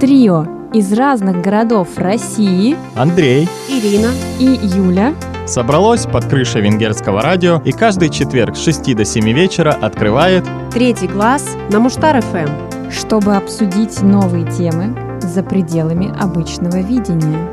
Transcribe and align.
Трио 0.00 0.46
из 0.72 0.92
разных 0.92 1.42
городов 1.42 1.88
России 1.96 2.76
Андрей 2.94 3.48
Ирина 3.68 4.12
и 4.38 4.44
Юля 4.44 5.12
собралось 5.44 6.06
под 6.06 6.24
крышей 6.26 6.60
венгерского 6.60 7.20
радио 7.20 7.60
и 7.64 7.72
каждый 7.72 8.10
четверг 8.10 8.56
с 8.56 8.62
6 8.62 8.94
до 8.94 9.04
7 9.04 9.24
вечера 9.32 9.72
открывает 9.72 10.44
Третий 10.72 11.08
глаз 11.08 11.56
на 11.72 11.80
Муштар 11.80 12.22
ФМ. 12.22 12.90
чтобы 12.92 13.34
обсудить 13.34 14.00
новые 14.00 14.48
темы 14.52 14.96
за 15.20 15.42
пределами 15.42 16.14
обычного 16.16 16.78
видения. 16.78 17.48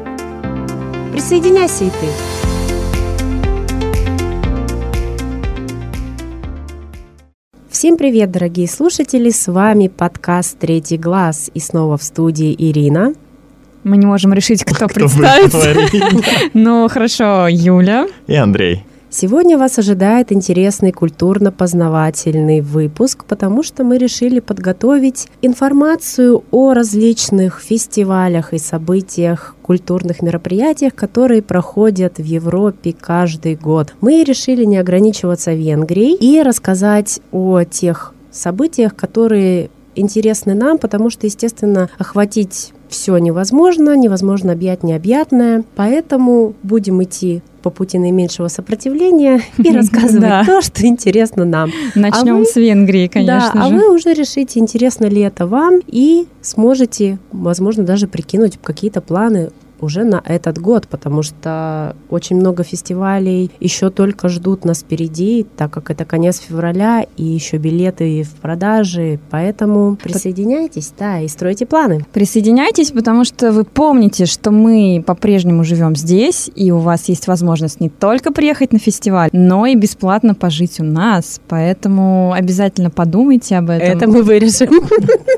Присоединяйся 1.13 1.85
и 1.85 1.89
ты. 1.89 2.44
Всем 7.75 7.97
привет, 7.97 8.31
дорогие 8.31 8.69
слушатели! 8.69 9.29
С 9.31 9.51
вами 9.51 9.89
подкаст 9.89 10.57
«Третий 10.57 10.97
глаз» 10.97 11.51
и 11.53 11.59
снова 11.59 11.97
в 11.97 12.03
студии 12.03 12.55
Ирина. 12.57 13.13
Мы 13.83 13.97
не 13.97 14.05
можем 14.05 14.31
решить, 14.31 14.63
кто, 14.63 14.87
Кто 14.87 14.95
представится. 14.95 15.73
говорить. 15.73 16.53
Ну, 16.53 16.87
хорошо, 16.87 17.49
Юля. 17.49 18.07
И 18.27 18.35
Андрей. 18.35 18.85
Сегодня 19.17 19.57
вас 19.57 19.79
ожидает 19.79 20.33
интересный 20.33 20.91
культурно-познавательный 20.91 22.59
выпуск, 22.59 23.23
потому 23.23 23.63
что 23.63 23.85
мы 23.85 23.97
решили 23.97 24.41
подготовить 24.41 25.29
информацию 25.41 26.43
о 26.51 26.73
различных 26.73 27.61
фестивалях 27.61 28.53
и 28.53 28.57
событиях, 28.57 29.55
культурных 29.61 30.21
мероприятиях, 30.21 30.95
которые 30.95 31.41
проходят 31.41 32.17
в 32.17 32.25
Европе 32.25 32.91
каждый 32.91 33.55
год. 33.55 33.95
Мы 34.01 34.21
решили 34.25 34.65
не 34.65 34.75
ограничиваться 34.75 35.53
Венгрией 35.53 36.17
и 36.17 36.43
рассказать 36.43 37.21
о 37.31 37.63
тех 37.63 38.13
событиях, 38.31 38.97
которые 38.97 39.69
интересны 39.95 40.55
нам, 40.55 40.77
потому 40.77 41.09
что, 41.09 41.25
естественно, 41.25 41.89
охватить 41.97 42.73
все 42.89 43.17
невозможно, 43.17 43.95
невозможно 43.95 44.51
объять 44.51 44.83
необъятное, 44.83 45.63
поэтому 45.75 46.53
будем 46.63 47.01
идти 47.01 47.41
по 47.65 47.71
пути 47.71 47.97
наименьшего 47.97 48.47
сопротивления 48.47 49.41
и 49.57 49.71
рассказывать 49.71 50.45
то, 50.45 50.61
что 50.61 50.85
интересно 50.85 51.45
нам. 51.45 51.71
Начнем 51.95 52.37
вы- 52.37 52.45
с 52.45 52.55
Венгрии, 52.55 53.07
конечно 53.07 53.53
да, 53.55 53.65
а 53.65 53.69
же. 53.69 53.75
вы 53.75 53.95
уже 53.95 54.13
решите, 54.13 54.59
интересно 54.59 55.05
ли 55.05 55.21
это 55.21 55.47
вам, 55.47 55.79
и 55.87 56.27
сможете, 56.41 57.17
возможно, 57.31 57.83
даже 57.83 58.07
прикинуть 58.07 58.59
какие-то 58.61 59.01
планы 59.01 59.49
уже 59.81 60.03
на 60.03 60.21
этот 60.25 60.57
год, 60.57 60.87
потому 60.87 61.21
что 61.21 61.95
очень 62.09 62.37
много 62.37 62.63
фестивалей 62.63 63.51
еще 63.59 63.89
только 63.89 64.29
ждут 64.29 64.65
нас 64.65 64.79
впереди, 64.79 65.45
так 65.57 65.71
как 65.71 65.89
это 65.91 66.05
конец 66.05 66.39
февраля 66.39 67.05
и 67.17 67.23
еще 67.23 67.57
билеты 67.57 68.23
в 68.23 68.35
продаже, 68.41 69.19
поэтому 69.29 69.95
присоединяйтесь, 69.95 70.93
да, 70.97 71.19
и 71.19 71.27
стройте 71.27 71.65
планы. 71.65 72.05
Присоединяйтесь, 72.13 72.91
потому 72.91 73.25
что 73.25 73.51
вы 73.51 73.63
помните, 73.63 74.25
что 74.25 74.51
мы 74.51 75.03
по-прежнему 75.05 75.63
живем 75.63 75.95
здесь, 75.95 76.49
и 76.55 76.71
у 76.71 76.79
вас 76.79 77.09
есть 77.09 77.27
возможность 77.27 77.79
не 77.79 77.89
только 77.89 78.31
приехать 78.31 78.73
на 78.73 78.79
фестиваль, 78.79 79.29
но 79.33 79.65
и 79.65 79.75
бесплатно 79.75 80.35
пожить 80.35 80.79
у 80.79 80.83
нас. 80.83 81.39
Поэтому 81.47 82.33
обязательно 82.33 82.89
подумайте 82.89 83.57
об 83.57 83.69
этом. 83.69 83.97
Это 83.97 84.07
мы 84.07 84.23
вырежем. 84.23 84.69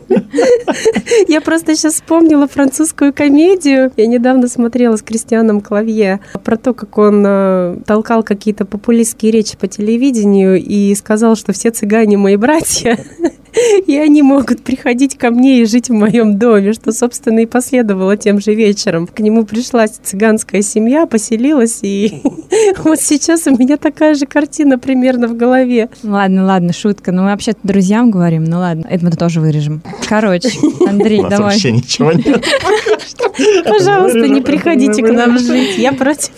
Я 1.27 1.41
просто 1.41 1.75
сейчас 1.75 1.95
вспомнила 1.95 2.47
французскую 2.47 3.13
комедию. 3.13 3.91
Я 3.97 4.07
недавно 4.07 4.26
смотрела 4.47 4.95
с 4.95 5.01
Кристианом 5.01 5.61
Клавье 5.61 6.19
про 6.43 6.57
то, 6.57 6.73
как 6.73 6.97
он 6.97 7.23
э, 7.25 7.77
толкал 7.85 8.23
какие-то 8.23 8.65
популистские 8.65 9.31
речи 9.31 9.57
по 9.57 9.67
телевидению 9.67 10.57
и 10.57 10.93
сказал, 10.95 11.35
что 11.35 11.53
все 11.53 11.71
цыгане 11.71 12.17
мои 12.17 12.35
братья, 12.35 12.97
и 13.87 13.97
они 13.97 14.21
могут 14.21 14.61
приходить 14.63 15.17
ко 15.17 15.31
мне 15.31 15.61
и 15.61 15.65
жить 15.65 15.89
в 15.89 15.93
моем 15.93 16.37
доме, 16.37 16.73
что, 16.73 16.91
собственно, 16.91 17.39
и 17.39 17.45
последовало 17.45 18.17
тем 18.17 18.39
же 18.39 18.53
вечером. 18.53 19.07
К 19.07 19.19
нему 19.19 19.45
пришла 19.45 19.87
цыганская 19.87 20.61
семья, 20.61 21.05
поселилась, 21.05 21.79
и 21.81 22.21
вот 22.83 22.99
сейчас 22.99 23.47
у 23.47 23.51
меня 23.51 23.77
такая 23.77 24.15
же 24.15 24.25
картина 24.25 24.77
примерно 24.77 25.27
в 25.27 25.35
голове. 25.35 25.89
Ладно, 26.03 26.45
ладно, 26.45 26.73
шутка. 26.73 27.11
Ну, 27.11 27.23
мы 27.23 27.29
вообще-то 27.29 27.59
друзьям 27.63 28.11
говорим. 28.11 28.43
Ну 28.43 28.59
ладно, 28.59 28.85
это 28.89 29.03
мы 29.03 29.11
тоже 29.11 29.41
вырежем. 29.41 29.81
Короче, 30.07 30.49
Андрей, 30.87 31.19
У 31.19 31.23
нас 31.23 31.31
давай. 31.31 31.53
вообще 31.53 31.71
ничего 31.71 32.11
нет. 32.11 32.45
Пожалуйста, 33.65 34.27
не 34.27 34.41
приходите 34.41 35.03
к 35.03 35.11
нам 35.11 35.37
жить. 35.37 35.77
Я 35.77 35.93
против. 35.93 36.31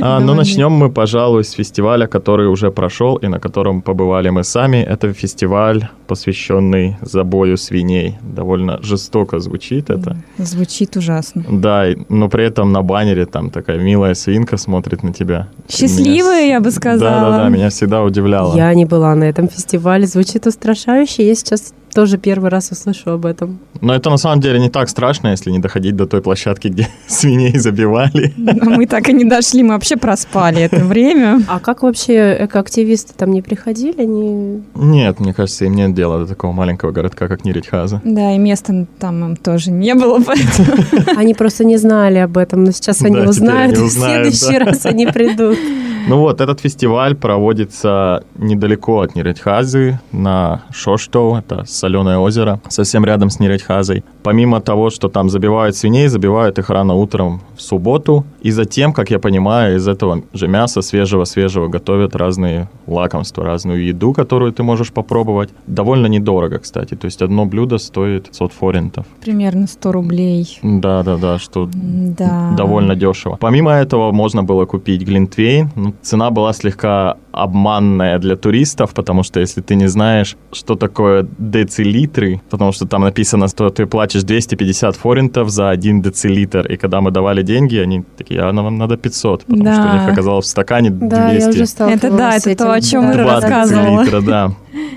А, 0.00 0.20
ну, 0.20 0.26
Давай. 0.28 0.36
начнем 0.36 0.72
мы, 0.72 0.90
пожалуй, 0.90 1.44
с 1.44 1.52
фестиваля, 1.52 2.06
который 2.06 2.48
уже 2.48 2.70
прошел 2.70 3.16
и 3.16 3.28
на 3.28 3.40
котором 3.40 3.82
побывали 3.82 4.30
мы 4.30 4.44
сами. 4.44 4.76
Это 4.76 5.12
фестиваль, 5.12 5.88
посвященный 6.06 6.96
забою 7.02 7.56
свиней. 7.56 8.16
Довольно 8.22 8.78
жестоко 8.82 9.40
звучит 9.40 9.90
это. 9.90 10.16
Звучит 10.38 10.96
ужасно. 10.96 11.44
Да, 11.50 11.86
но 12.08 12.28
при 12.28 12.44
этом 12.44 12.72
на 12.72 12.82
баннере 12.82 13.26
там 13.26 13.50
такая 13.50 13.78
милая 13.78 14.14
свинка 14.14 14.56
смотрит 14.56 15.02
на 15.02 15.12
тебя. 15.12 15.48
Счастливая, 15.68 16.46
я 16.46 16.60
бы 16.60 16.70
сказала. 16.70 17.30
Да-да-да, 17.30 17.48
меня 17.48 17.70
всегда 17.70 18.02
удивляло. 18.02 18.56
Я 18.56 18.72
не 18.74 18.84
была 18.84 19.14
на 19.14 19.24
этом 19.24 19.48
фестивале. 19.48 20.06
Звучит 20.06 20.46
устрашающе. 20.46 21.26
Я 21.26 21.34
сейчас 21.34 21.72
тоже 21.96 22.18
первый 22.18 22.50
раз 22.50 22.70
услышу 22.72 23.10
об 23.12 23.24
этом. 23.24 23.58
Но 23.80 23.94
это 23.94 24.10
на 24.10 24.18
самом 24.18 24.40
деле 24.40 24.60
не 24.60 24.68
так 24.68 24.90
страшно, 24.90 25.28
если 25.28 25.50
не 25.50 25.60
доходить 25.60 25.96
до 25.96 26.06
той 26.06 26.20
площадки, 26.20 26.68
где 26.68 26.88
свиней 27.06 27.58
забивали. 27.58 28.34
Но 28.36 28.70
мы 28.76 28.86
так 28.86 29.08
и 29.08 29.14
не 29.14 29.24
дошли, 29.24 29.62
мы 29.62 29.72
вообще 29.72 29.96
проспали 29.96 30.60
это 30.60 30.84
время. 30.84 31.40
А 31.48 31.58
как 31.58 31.82
вообще 31.82 32.36
экоактивисты 32.40 33.14
там 33.16 33.30
не 33.30 33.40
приходили? 33.40 34.02
Они... 34.02 34.62
Нет, 34.74 35.20
мне 35.20 35.32
кажется, 35.32 35.64
им 35.64 35.74
нет 35.74 35.94
дела 35.94 36.18
до 36.18 36.26
такого 36.26 36.52
маленького 36.52 36.90
городка, 36.90 37.28
как 37.28 37.46
Ниритхаза. 37.46 38.02
Да, 38.04 38.32
и 38.32 38.38
места 38.38 38.86
там 38.98 39.24
им 39.24 39.36
тоже 39.36 39.70
не 39.70 39.94
было, 39.94 40.20
поэтому... 40.20 40.68
они 41.16 41.32
просто 41.32 41.64
не 41.64 41.78
знали 41.78 42.18
об 42.18 42.36
этом, 42.36 42.64
но 42.64 42.72
сейчас 42.72 43.00
они 43.00 43.16
Да, 43.16 43.30
узнают, 43.30 43.78
они 43.78 43.86
и 43.86 43.88
в 43.88 43.92
следующий 43.92 44.58
да. 44.58 44.64
раз 44.66 44.84
они 44.84 45.06
придут. 45.06 45.58
Ну 46.08 46.20
вот, 46.20 46.40
этот 46.40 46.60
фестиваль 46.60 47.16
проводится 47.16 48.22
недалеко 48.36 49.00
от 49.00 49.16
Ниритхазы, 49.16 49.98
на 50.12 50.62
Шоштоу, 50.70 51.36
это 51.36 51.64
соленое 51.86 52.18
озеро, 52.18 52.60
совсем 52.68 53.04
рядом 53.04 53.30
с 53.30 53.38
Ниритхазой. 53.38 54.02
Помимо 54.26 54.60
того, 54.60 54.90
что 54.90 55.08
там 55.08 55.30
забивают 55.30 55.76
свиней, 55.76 56.08
забивают 56.08 56.58
их 56.58 56.68
рано 56.70 56.94
утром 56.94 57.42
в 57.56 57.62
субботу, 57.62 58.24
и 58.42 58.50
затем, 58.50 58.92
как 58.92 59.10
я 59.10 59.20
понимаю, 59.20 59.76
из 59.76 59.86
этого 59.86 60.22
же 60.32 60.48
мяса 60.48 60.82
свежего-свежего 60.82 61.68
готовят 61.68 62.16
разные 62.16 62.68
лакомства, 62.88 63.44
разную 63.44 63.84
еду, 63.86 64.12
которую 64.12 64.52
ты 64.52 64.64
можешь 64.64 64.90
попробовать. 64.92 65.50
Довольно 65.68 66.08
недорого, 66.08 66.58
кстати, 66.58 66.96
то 66.96 67.04
есть 67.04 67.22
одно 67.22 67.46
блюдо 67.46 67.78
стоит 67.78 68.24
500 68.24 68.52
форинтов. 68.52 69.06
Примерно 69.20 69.68
100 69.68 69.92
рублей. 69.92 70.58
Да-да-да, 70.62 71.38
что 71.38 71.68
Да. 71.72 72.52
довольно 72.56 72.96
дешево. 72.96 73.36
Помимо 73.40 73.70
этого 73.70 74.10
можно 74.10 74.42
было 74.42 74.64
купить 74.66 75.02
глинтвейн. 75.02 75.70
Ну, 75.76 75.94
цена 76.02 76.30
была 76.30 76.52
слегка 76.52 77.14
обманная 77.30 78.18
для 78.18 78.34
туристов, 78.36 78.92
потому 78.94 79.22
что 79.22 79.40
если 79.40 79.60
ты 79.60 79.76
не 79.76 79.86
знаешь, 79.88 80.36
что 80.52 80.74
такое 80.74 81.26
децилитры, 81.38 82.40
потому 82.50 82.72
что 82.72 82.86
там 82.88 83.02
написано, 83.02 83.46
что 83.48 83.68
ты 83.70 83.86
платишь 83.86 84.15
250 84.24 84.96
форинтов 84.96 85.50
за 85.50 85.70
один 85.70 86.02
децилитр, 86.02 86.66
и 86.66 86.76
когда 86.76 87.00
мы 87.00 87.10
давали 87.10 87.42
деньги, 87.42 87.76
они 87.76 88.04
такие, 88.16 88.40
а 88.40 88.52
нам 88.52 88.76
надо 88.78 88.96
500, 88.96 89.44
потому 89.44 89.64
Да. 89.64 89.74
что 89.74 89.82
у 89.90 90.00
них 90.00 90.12
оказалось 90.12 90.46
в 90.46 90.48
стакане 90.48 90.90
200. 90.90 91.08
Да, 91.10 91.32
я 91.32 91.48
уже 91.48 91.62
Это 91.94 92.10
да, 92.10 92.36
это 92.36 92.54
то, 92.56 92.72
о 92.72 92.80
чем 92.80 93.12
Да. 93.12 93.24
Рассказывала. 93.24 94.04
децилитра, 94.04 94.20
да. 94.20 94.52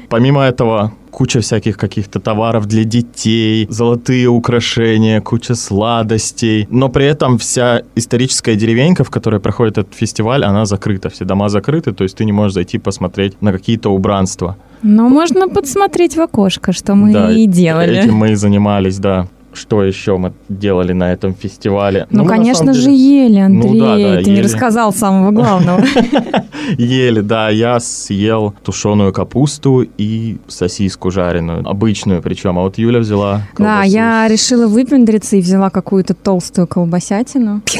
Помимо 0.09 0.41
этого, 0.43 0.91
куча 1.11 1.39
всяких 1.39 1.77
каких-то 1.77 2.19
товаров 2.19 2.65
для 2.65 2.83
детей, 2.83 3.67
золотые 3.69 4.27
украшения, 4.27 5.21
куча 5.21 5.55
сладостей. 5.55 6.67
Но 6.69 6.89
при 6.89 7.05
этом 7.05 7.37
вся 7.37 7.81
историческая 7.95 8.55
деревенька, 8.55 9.03
в 9.03 9.09
которой 9.09 9.39
проходит 9.39 9.77
этот 9.77 9.95
фестиваль, 9.95 10.43
она 10.43 10.65
закрыта. 10.65 11.09
Все 11.09 11.25
дома 11.25 11.49
закрыты, 11.49 11.91
то 11.91 12.03
есть 12.03 12.17
ты 12.17 12.25
не 12.25 12.31
можешь 12.31 12.53
зайти 12.53 12.77
посмотреть 12.77 13.41
на 13.41 13.51
какие-то 13.51 13.89
убранства. 13.89 14.55
Но 14.81 15.09
можно 15.09 15.49
подсмотреть 15.49 16.15
в 16.15 16.21
окошко, 16.21 16.71
что 16.71 16.95
мы 16.95 17.11
Да, 17.13 17.31
и 17.31 17.47
делали. 17.47 17.99
Этим 17.99 18.15
мы 18.15 18.31
и 18.31 18.35
занимались, 18.35 18.97
да. 18.97 19.27
Что 19.53 19.83
еще 19.83 20.17
мы 20.17 20.33
делали 20.47 20.93
на 20.93 21.11
этом 21.11 21.33
фестивале? 21.33 22.07
Ну, 22.09 22.23
на 22.23 22.29
конечно 22.29 22.55
самом 22.55 22.73
же, 22.73 22.81
деле 22.91 23.25
ели, 23.25 23.37
Андрей. 23.39 23.71
Ну 23.71 23.79
да, 23.79 23.97
да, 23.97 24.23
Ты 24.23 24.29
не 24.29 24.35
ели. 24.37 24.43
рассказал 24.43 24.93
самого 24.93 25.31
главного. 25.31 25.83
Ели, 26.77 27.21
да, 27.21 27.49
я 27.49 27.79
съел 27.79 28.53
тушеную 28.63 29.11
капусту 29.11 29.87
и 29.97 30.37
сосиску 30.47 31.09
жареную, 31.09 31.67
обычную 31.67 32.21
причем, 32.21 32.59
а 32.59 32.61
вот 32.61 32.77
Юля 32.77 32.99
взяла 32.99 33.41
Да, 33.57 33.83
я 33.83 34.27
решила 34.27 34.67
выпендриться 34.67 35.35
и 35.37 35.41
взяла 35.41 35.69
какую-то 35.69 36.13
толстую 36.13 36.67
колбасятину. 36.67 37.61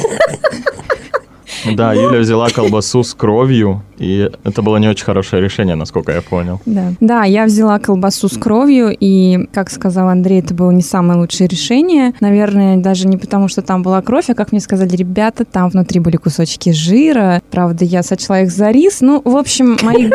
Да, 1.66 1.94
Юля 1.94 2.20
взяла 2.20 2.50
колбасу 2.50 3.04
с 3.04 3.14
кровью, 3.14 3.84
и 3.98 4.30
это 4.44 4.62
было 4.62 4.78
не 4.78 4.88
очень 4.88 5.06
хорошее 5.06 5.42
решение, 5.42 5.76
насколько 5.76 6.12
я 6.12 6.22
понял. 6.22 6.62
Да. 6.66 6.94
да, 7.00 7.24
я 7.26 7.46
взяла 7.46 7.80
колбасу 7.80 8.30
с 8.30 8.38
кровью, 8.38 8.96
и, 8.98 9.48
как 9.54 9.70
сказал 9.70 10.10
Андрей, 10.10 10.40
это 10.40 10.54
было 10.54 10.72
не 10.72 10.82
самое 10.82 11.20
лучшее 11.20 11.48
решение. 11.48 12.14
Наверное, 12.20 12.78
даже 12.78 13.08
не 13.08 13.18
потому, 13.18 13.48
что 13.48 13.62
там 13.62 13.84
была 13.84 14.02
кровь, 14.02 14.30
а, 14.30 14.34
как 14.34 14.52
мне 14.52 14.62
сказали 14.62 14.96
ребята, 14.96 15.46
там 15.46 15.70
внутри 15.70 16.00
были 16.00 16.18
кусочки 16.18 16.72
жира. 16.72 17.42
Правда, 17.52 17.86
я 17.86 18.04
сочла 18.04 18.42
их 18.42 18.52
за 18.52 18.72
рис. 18.72 19.02
Ну, 19.02 19.22
в 19.24 19.36
общем, 19.36 19.78
мои 19.82 20.10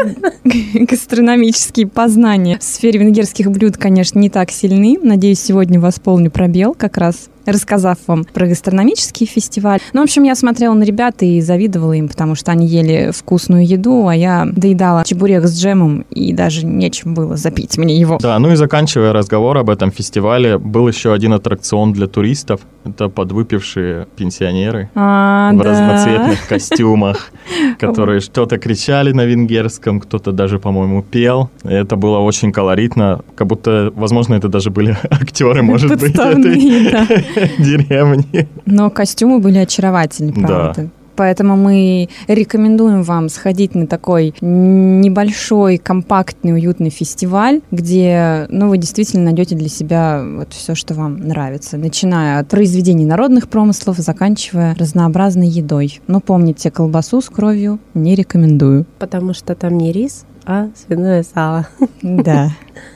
гастрономические 0.86 1.86
познания 1.86 2.58
в 2.58 2.64
сфере 2.64 3.00
венгерских 3.00 3.50
блюд, 3.50 3.76
конечно, 3.76 4.18
не 4.18 4.30
так 4.30 4.50
сильны. 4.50 4.98
Надеюсь, 5.02 5.40
сегодня 5.40 5.78
восполню 5.78 6.30
пробел 6.30 6.74
как 6.74 6.96
раз 6.96 7.28
рассказав 7.46 7.98
вам 8.06 8.24
про 8.24 8.46
гастрономический 8.46 9.26
фестиваль. 9.26 9.80
Ну, 9.92 10.00
в 10.00 10.04
общем, 10.04 10.22
я 10.24 10.34
смотрела 10.34 10.74
на 10.74 10.84
ребят 10.84 11.22
и 11.22 11.40
завидовала 11.40 11.92
им, 11.92 12.08
потому 12.08 12.34
что 12.34 12.52
они 12.52 12.66
ели 12.66 13.10
вкусную 13.12 13.66
еду, 13.66 14.08
а 14.08 14.14
я 14.14 14.46
доедала 14.50 15.04
чебурек 15.04 15.44
с 15.44 15.60
джемом, 15.60 16.04
и 16.10 16.32
даже 16.32 16.66
нечем 16.66 17.14
было 17.14 17.36
запить 17.36 17.78
мне 17.78 17.98
его. 17.98 18.18
Да, 18.20 18.38
ну 18.38 18.52
и 18.52 18.56
заканчивая 18.56 19.12
разговор 19.12 19.58
об 19.58 19.70
этом 19.70 19.90
фестивале, 19.90 20.58
был 20.58 20.88
еще 20.88 21.12
один 21.12 21.32
аттракцион 21.32 21.92
для 21.92 22.06
туристов. 22.06 22.60
Это 22.84 23.08
подвыпившие 23.08 24.06
пенсионеры 24.16 24.90
а, 24.94 25.52
в 25.52 25.58
да. 25.58 25.70
разноцветных 25.70 26.46
костюмах, 26.48 27.32
которые 27.78 28.20
что-то 28.20 28.58
кричали 28.58 29.12
на 29.12 29.24
венгерском, 29.24 30.00
кто-то 30.00 30.32
даже, 30.32 30.58
по-моему, 30.58 31.02
пел. 31.02 31.50
Это 31.62 31.96
было 31.96 32.18
очень 32.18 32.52
колоритно, 32.52 33.22
как 33.34 33.46
будто, 33.46 33.90
возможно, 33.94 34.34
это 34.34 34.48
даже 34.48 34.70
были 34.70 34.96
актеры, 35.10 35.62
может 35.62 35.98
быть, 35.98 36.14
да. 36.14 37.06
деревни. 37.58 38.48
Но 38.66 38.90
костюмы 38.90 39.40
были 39.40 39.58
очаровательны, 39.58 40.32
правда. 40.32 40.72
Да. 40.76 40.88
Поэтому 41.16 41.56
мы 41.56 42.08
рекомендуем 42.26 43.02
вам 43.02 43.28
сходить 43.28 43.74
на 43.74 43.86
такой 43.86 44.34
небольшой, 44.40 45.78
компактный, 45.78 46.52
уютный 46.52 46.90
фестиваль, 46.90 47.60
где 47.70 48.46
ну, 48.48 48.68
вы 48.68 48.78
действительно 48.78 49.24
найдете 49.24 49.54
для 49.54 49.68
себя 49.68 50.24
вот 50.24 50.52
все, 50.52 50.74
что 50.74 50.94
вам 50.94 51.18
нравится, 51.18 51.76
начиная 51.76 52.40
от 52.40 52.48
произведений 52.48 53.04
народных 53.04 53.48
промыслов, 53.48 53.98
заканчивая 53.98 54.74
разнообразной 54.74 55.48
едой. 55.48 56.00
Но 56.06 56.20
помните, 56.20 56.70
колбасу 56.70 57.20
с 57.20 57.28
кровью 57.28 57.78
не 57.94 58.14
рекомендую. 58.14 58.86
Потому 58.98 59.34
что 59.34 59.54
там 59.54 59.78
не 59.78 59.92
рис, 59.92 60.24
а 60.46 60.68
свиное 60.74 61.22
сало. 61.22 61.66
Да. 62.02 62.50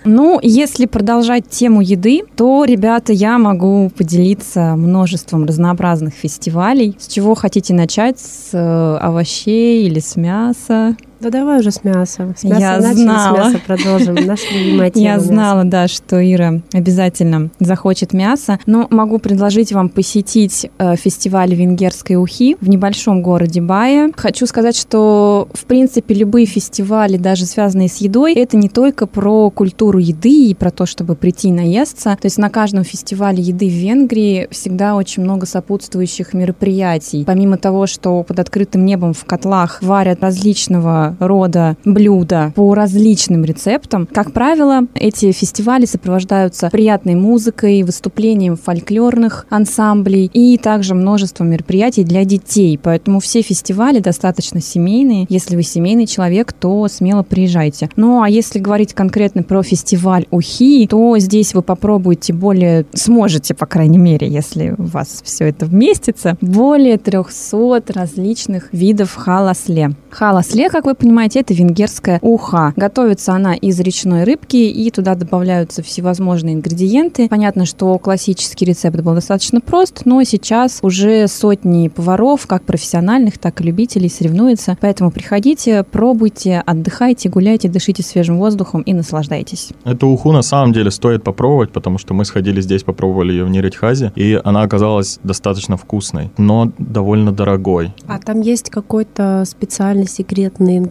Ну, 0.05 0.39
если 0.43 0.87
продолжать 0.87 1.49
тему 1.49 1.81
еды, 1.81 2.23
то, 2.37 2.65
ребята, 2.65 3.13
я 3.13 3.39
могу 3.39 3.91
поделиться 3.91 4.75
множеством 4.77 5.45
разнообразных 5.45 6.15
фестивалей. 6.15 6.97
С 6.99 7.09
чего 7.09 7.35
хотите 7.35 7.75
начать? 7.75 8.19
С 8.19 8.51
э, 8.53 8.97
овощей 8.99 9.87
или 9.87 10.01
с 10.01 10.17
мяса? 10.17 10.97
Да 11.21 11.31
давай 11.31 11.59
уже 11.59 11.73
с 11.73 11.83
мяса. 11.83 12.33
С 12.37 12.45
мяса 12.45 12.61
Я 12.61 12.79
начали, 12.79 13.03
знала. 13.03 13.35
с 13.35 13.39
мяса 13.39 13.61
продолжим. 13.67 14.15
Наша 14.15 14.55
любимая 14.55 14.91
тема. 14.91 15.05
Я 15.05 15.15
мясо. 15.15 15.27
знала, 15.27 15.65
да, 15.65 15.89
что 15.89 16.17
Ира 16.23 16.61
обязательно 16.73 17.51
захочет 17.59 18.13
мясо. 18.13 18.61
Но 18.67 18.87
могу 18.91 19.19
предложить 19.19 19.73
вам 19.73 19.89
посетить 19.89 20.71
э, 20.79 20.95
фестиваль 20.97 21.55
венгерской 21.55 22.17
ухи 22.17 22.57
в 22.61 22.69
небольшом 22.69 23.23
городе 23.23 23.61
Бая. 23.61 24.13
Хочу 24.17 24.47
сказать, 24.47 24.77
что, 24.77 25.49
в 25.55 25.65
принципе, 25.65 26.15
любые 26.15 26.47
фестивали, 26.47 27.17
даже 27.17 27.47
связанные 27.47 27.89
с 27.89 27.97
едой, 27.97 28.35
это 28.35 28.57
не 28.57 28.69
только 28.69 29.07
про 29.07 29.51
культуру 29.51 29.99
еды 29.99 30.51
и 30.51 30.55
про 30.55 30.71
то, 30.71 30.87
чтобы 30.87 31.17
прийти 31.17 31.49
и 31.49 31.53
наесться. 31.53 32.17
То 32.21 32.27
есть 32.27 32.39
на 32.39 32.51
каждом 32.51 32.85
фестивале 32.85 33.43
еды 33.43 33.69
в 33.69 33.73
Венгрии 33.73 34.47
всегда 34.53 34.95
очень 34.95 35.25
много 35.25 35.47
сопутствующих 35.47 36.33
мероприятий. 36.33 37.25
Помимо 37.25 37.59
того, 37.59 37.87
что 37.87 38.23
под 38.23 38.39
открытым 38.39 38.85
небом 38.85 39.15
в 39.15 39.25
котлах 39.25 39.83
варят 39.83 40.23
различного 40.23 41.08
рода 41.19 41.77
блюда 41.85 42.53
по 42.55 42.75
различным 42.75 43.45
рецептам. 43.45 44.09
Как 44.13 44.33
правило, 44.33 44.83
эти 44.95 45.33
фестивали 45.33 45.85
сопровождаются 45.85 46.69
приятной 46.71 47.15
музыкой, 47.15 47.83
выступлением 47.83 48.57
фольклорных 48.57 49.47
ансамблей 49.51 50.31
и 50.33 50.59
также 50.59 50.95
множеством 50.95 51.51
мероприятий 51.51 52.05
для 52.05 52.25
детей. 52.25 52.79
Поэтому 52.83 53.21
все 53.21 53.43
фестивали 53.43 54.01
достаточно 54.01 54.61
семейные. 54.61 55.27
Если 55.29 55.57
вы 55.57 55.63
семейный 55.63 56.07
человек, 56.07 56.53
то 56.53 56.87
смело 56.89 57.23
приезжайте. 57.23 57.91
Ну 57.97 58.23
а 58.23 58.29
если 58.29 58.59
говорить 58.59 58.95
конкретно 58.95 59.43
про 59.43 59.63
фестиваль 59.63 60.27
Ухи, 60.31 60.87
то 60.89 61.19
здесь 61.19 61.55
вы 61.55 61.63
попробуете 61.63 62.33
более, 62.33 62.87
сможете, 62.93 63.55
по 63.55 63.67
крайней 63.67 63.99
мере, 63.99 64.29
если 64.29 64.75
у 64.77 64.85
вас 64.85 65.21
все 65.25 65.47
это 65.47 65.67
вместится, 65.67 66.37
более 66.41 66.99
300 66.99 67.83
различных 67.89 68.73
видов 68.73 69.15
халасле. 69.15 69.93
Халасле, 70.11 70.71
как 70.71 70.87
вы 70.87 70.95
понимаете, 70.99 71.41
это 71.41 71.55
венгерская 71.55 72.19
уха. 72.23 72.73
Готовится 72.77 73.33
она 73.33 73.55
из 73.55 73.79
речной 73.81 74.25
рыбки, 74.25 74.57
и 74.57 74.91
туда 74.91 75.15
добавляются 75.15 75.83
всевозможные 75.83 76.55
ингредиенты. 76.55 77.29
Понятно, 77.29 77.65
что 77.65 77.97
классический 77.99 78.65
рецепт 78.65 79.01
был 79.01 79.15
достаточно 79.15 79.61
прост, 79.61 80.03
но 80.05 80.23
сейчас 80.25 80.81
уже 80.83 81.29
сотни 81.29 81.89
поваров, 81.89 82.47
как 82.47 82.65
профессиональных, 82.65 83.39
так 83.39 83.61
и 83.61 83.65
любителей, 83.65 84.11
соревнуются. 84.11 84.77
Поэтому 84.81 85.11
приходите, 85.11 85.85
пробуйте, 85.85 86.63
отдыхайте, 86.67 87.29
гуляйте, 87.29 87.69
дышите 87.69 88.03
свежим 88.03 88.39
воздухом 88.39 88.83
и 88.83 88.93
наслаждайтесь. 88.93 89.71
Эту 89.85 90.09
уху 90.09 90.33
на 90.33 90.43
самом 90.43 90.73
деле 90.73 90.91
стоит 90.91 91.23
попробовать, 91.23 91.73
потому 91.73 91.99
что 91.99 92.15
мы 92.15 92.25
сходили 92.25 92.61
здесь, 92.61 92.83
попробовали 92.83 93.33
ее 93.33 93.45
в 93.45 93.51
Неретьхазе, 93.51 94.13
и 94.17 94.41
она 94.45 94.63
оказалась 94.63 95.21
достаточно 95.23 95.77
вкусной, 95.77 96.31
но 96.39 96.73
довольно 96.79 97.33
дорогой. 97.33 97.95
А 98.07 98.19
там 98.19 98.41
есть 98.41 98.71
какой-то 98.71 99.45
специальный 99.47 100.09
секретный 100.09 100.79
ингредиент 100.79 100.88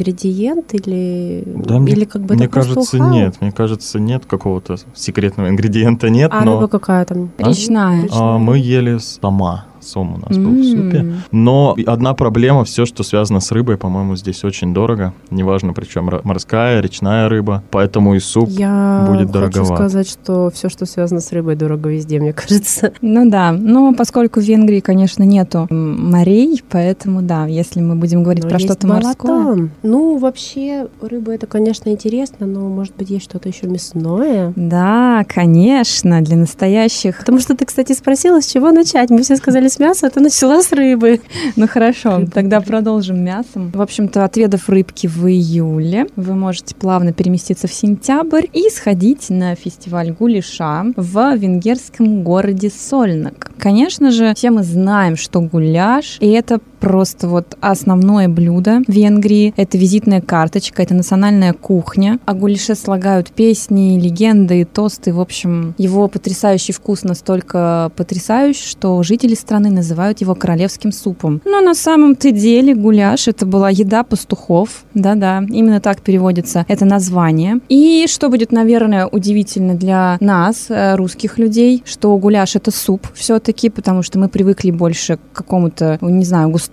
или, 0.73 1.44
Да, 1.45 1.79
мне- 1.79 1.94
или 1.94 2.05
как 2.05 2.21
бы 2.23 2.35
Мне 2.35 2.47
кажется, 2.47 2.97
уха? 2.97 3.09
нет. 3.09 3.35
Мне 3.41 3.51
кажется, 3.51 3.99
нет 3.99 4.25
какого-то 4.25 4.77
секретного 4.94 5.49
ингредиента, 5.49 6.09
нет, 6.09 6.31
А 6.33 6.44
но 6.44 6.55
рыба 6.55 6.67
какая 6.67 7.05
там? 7.05 7.29
А? 7.38 7.49
Речная. 7.49 8.07
а, 8.11 8.38
мы 8.38 8.57
ели 8.57 8.97
сама. 8.99 9.65
Сом 9.88 10.16
у 10.16 10.18
нас 10.18 10.38
был 10.38 10.51
в 10.51 10.63
супе. 10.63 11.13
Но 11.31 11.75
одна 11.86 12.13
проблема, 12.13 12.63
все, 12.66 12.86
что 12.86 13.04
связано 13.04 13.39
с 13.39 13.51
рыбой, 13.51 13.78
по-моему, 13.78 14.16
здесь 14.16 14.44
очень 14.44 14.74
дорого. 14.74 15.13
Неважно, 15.31 15.74
причем 15.74 16.10
морская, 16.24 16.81
речная 16.81 17.30
рыба. 17.30 17.63
Поэтому 17.72 18.16
и 18.16 18.19
суп 18.19 18.50
Я 18.50 19.06
будет 19.10 19.28
хочу 19.28 19.34
дороговат. 19.34 19.78
сказать, 19.78 20.10
что 20.10 20.51
все, 20.54 20.69
что 20.69 20.86
связано 20.86 21.22
с 21.22 21.31
рыбой, 21.31 21.56
дорого 21.56 21.89
везде, 21.89 22.19
мне 22.19 22.34
кажется. 22.34 22.92
Ну 23.01 23.30
да, 23.30 23.51
но 23.51 23.94
поскольку 23.94 24.39
в 24.42 24.44
Венгрии, 24.44 24.80
конечно, 24.80 25.24
нету 25.24 25.68
морей, 25.69 26.62
поэтому 26.69 27.22
да, 27.22 27.45
если 27.45 27.81
мы 27.81 27.95
будем 27.95 28.24
говорить 28.24 28.44
Но 28.44 28.50
про 28.50 28.60
что-то 28.60 28.88
морское. 28.88 29.69
Ну, 29.84 30.18
вообще, 30.18 30.88
рыба 31.01 31.31
это, 31.34 31.48
конечно, 31.48 31.89
интересно, 31.89 32.45
но, 32.45 32.62
может 32.68 32.95
быть, 32.95 33.10
есть 33.10 33.25
что-то 33.25 33.50
еще 33.50 33.68
мясное. 33.68 34.54
Да, 34.56 35.24
конечно, 35.28 36.22
для 36.22 36.36
настоящих. 36.38 37.19
Потому 37.19 37.39
что 37.39 37.56
ты, 37.56 37.66
кстати, 37.66 37.94
спросила, 37.94 38.42
с 38.42 38.48
чего 38.48 38.72
начать. 38.72 39.10
Мы 39.10 39.22
все 39.22 39.36
сказали 39.36 39.68
с 39.68 39.76
мяса, 39.79 40.07
а 40.07 40.09
ты 40.09 40.19
начала 40.19 40.62
с 40.62 40.71
рыбы. 40.71 41.21
Ну 41.56 41.68
хорошо, 41.68 42.25
тогда 42.33 42.62
продолжим 42.62 43.24
мясом. 43.24 43.71
В 43.71 43.81
общем-то, 43.81 44.24
отведав 44.24 44.69
рыбки 44.69 45.07
в 45.07 45.27
июле, 45.27 46.07
вы 46.15 46.35
можете 46.35 46.75
плавно 46.75 47.13
переместиться 47.13 47.68
в 47.68 47.74
сентябрь 47.74 48.45
и 48.53 48.69
сходить 48.69 49.29
на 49.29 49.56
фестиваль 49.56 50.12
гуляша 50.12 50.86
в 50.96 51.36
венгерском 51.36 52.24
городе 52.24 52.69
Сольнок. 52.69 53.51
Конечно 53.57 54.12
же, 54.12 54.34
все 54.36 54.51
мы 54.51 54.63
знаем, 54.63 55.15
что 55.15 55.41
гуляш, 55.41 56.17
и 56.19 56.29
это 56.29 56.60
просто 56.79 57.27
вот 57.27 57.57
основное 57.62 58.27
блюдо 58.27 58.81
Венгрии. 58.88 59.53
Это 59.57 59.77
визитная 59.77 60.22
карточка, 60.22 60.84
это 60.84 60.93
национальная 60.93 61.53
кухня. 61.53 62.19
О 62.25 62.34
гуляше 62.34 62.75
слагают 62.75 63.31
песни, 63.31 64.00
легенды, 64.00 64.65
тосты. 64.65 65.13
В 65.13 65.19
общем, 65.19 65.75
его 65.77 66.07
потрясающий 66.07 66.74
вкус 66.74 67.03
настолько 67.03 67.91
потрясающий, 67.96 68.67
что 68.67 69.01
жители 69.03 69.36
страны 69.36 69.69
называют 69.69 70.22
его 70.22 70.36
королевским 70.36 70.91
супом. 70.91 71.41
Но 71.46 71.62
на 71.62 71.74
самом-то 71.74 72.31
деле 72.31 72.75
гуляш 72.75 73.27
это 73.27 73.46
была 73.46 73.69
еда 73.69 74.03
пастухов. 74.03 74.86
Да-да, 74.93 75.43
именно 75.50 75.81
так 75.81 76.01
переводится 76.01 76.65
это 76.67 76.86
название. 76.86 77.60
И 77.69 78.05
что 78.07 78.29
будет, 78.29 78.51
наверное, 78.51 79.07
удивительно 79.07 79.75
для 79.75 80.17
нас, 80.19 80.67
э, 80.69 80.96
русских 80.96 81.38
людей, 81.38 81.84
что 81.86 82.15
гуляш 82.17 82.55
это 82.55 82.72
суп 82.72 83.07
все-таки, 83.13 83.69
потому 83.69 84.03
что 84.03 84.19
мы 84.19 84.29
привыкли 84.29 84.72
больше 84.72 85.17
к 85.17 85.38
какому-то, 85.38 85.98
не 86.01 86.25
знаю, 86.25 86.50
густому 86.50 86.66